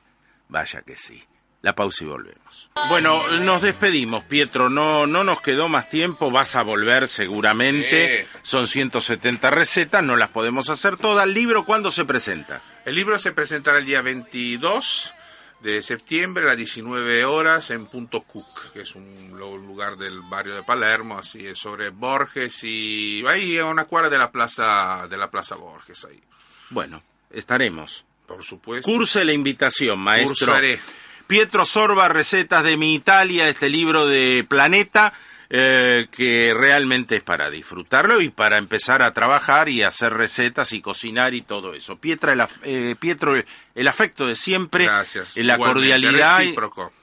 Vaya 0.49 0.83
que 0.83 0.95
sí. 0.95 1.23
La 1.63 1.73
pausa 1.73 2.03
y 2.03 2.07
volvemos. 2.07 2.69
Bueno, 2.89 3.27
nos 3.39 3.63
despedimos, 3.63 4.23
Pietro. 4.23 4.69
No, 4.69 5.07
no 5.07 5.23
nos 5.23 5.41
quedó 5.41 5.67
más 5.67 5.89
tiempo. 5.89 6.29
Vas 6.29 6.55
a 6.55 6.61
volver 6.61 7.07
seguramente. 7.07 8.21
Sí. 8.21 8.39
Son 8.43 8.67
170 8.67 9.49
recetas, 9.49 10.03
no 10.03 10.15
las 10.15 10.29
podemos 10.29 10.69
hacer 10.69 10.95
todas. 10.95 11.25
¿El 11.25 11.33
libro 11.33 11.65
cuándo 11.65 11.89
se 11.89 12.05
presenta? 12.05 12.61
El 12.85 12.93
libro 12.93 13.17
se 13.17 13.31
presentará 13.31 13.79
el 13.79 13.85
día 13.85 14.03
22 14.03 15.15
de 15.61 15.81
septiembre 15.81 16.45
a 16.45 16.47
las 16.49 16.57
19 16.57 17.25
horas 17.25 17.69
en 17.71 17.85
Punto 17.85 18.21
Cook, 18.21 18.71
que 18.71 18.81
es 18.81 18.95
un 18.95 19.37
lugar 19.37 19.97
del 19.97 20.21
barrio 20.21 20.55
de 20.55 20.63
Palermo, 20.63 21.17
así 21.17 21.45
es 21.45 21.59
sobre 21.59 21.89
Borges 21.89 22.63
y 22.63 23.23
ahí 23.27 23.57
a 23.57 23.65
una 23.65 23.85
cuadra 23.85 24.09
de 24.09 24.17
la 24.17 24.31
plaza 24.31 25.05
de 25.09 25.17
la 25.17 25.29
plaza 25.29 25.55
Borges 25.55 26.05
ahí. 26.05 26.21
Bueno, 26.69 27.01
estaremos. 27.29 28.05
Por 28.25 28.43
supuesto. 28.43 28.89
Curse 28.89 29.25
la 29.25 29.33
invitación, 29.33 29.99
maestro. 29.99 30.47
Cursaré. 30.47 30.79
Pietro 31.27 31.65
Sorba, 31.65 32.07
Recetas 32.07 32.63
de 32.63 32.77
mi 32.77 32.95
Italia, 32.95 33.49
este 33.49 33.69
libro 33.69 34.07
de 34.07 34.45
Planeta, 34.47 35.13
eh, 35.51 36.07
que 36.11 36.53
realmente 36.53 37.15
es 37.15 37.23
para 37.23 37.49
disfrutarlo 37.49 38.21
y 38.21 38.29
para 38.29 38.59
empezar 38.59 39.01
a 39.01 39.13
trabajar 39.13 39.67
y 39.67 39.81
hacer 39.81 40.13
recetas 40.13 40.73
y 40.73 40.81
cocinar 40.81 41.33
y 41.33 41.41
todo 41.41 41.73
eso. 41.73 41.97
Pietra, 41.97 42.33
el, 42.33 42.43
eh, 42.63 42.95
Pietro, 42.99 43.33
el 43.73 43.87
afecto 43.87 44.27
de 44.27 44.35
siempre, 44.35 44.85
Gracias. 44.85 45.35
la 45.37 45.57
cordialidad 45.57 46.41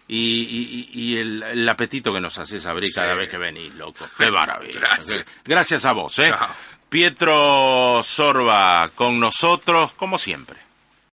y, 0.08 1.16
el, 1.16 1.42
el 1.42 1.68
apetito 1.68 2.12
que 2.12 2.20
nos 2.20 2.38
haces 2.38 2.66
abrir 2.66 2.92
cada 2.94 3.14
vez 3.14 3.28
que 3.28 3.38
venís, 3.38 3.74
loco. 3.74 4.06
Qué 4.16 4.30
maravilla. 4.30 4.78
Gracias. 4.78 5.40
Gracias 5.44 5.84
a 5.84 5.92
vos, 5.92 6.16
¿eh? 6.20 6.28
Chao. 6.28 6.48
Pietro 6.88 8.00
Sorba 8.04 8.90
con 8.94 9.18
nosotros, 9.18 9.92
como 9.94 10.18
siempre. 10.18 10.65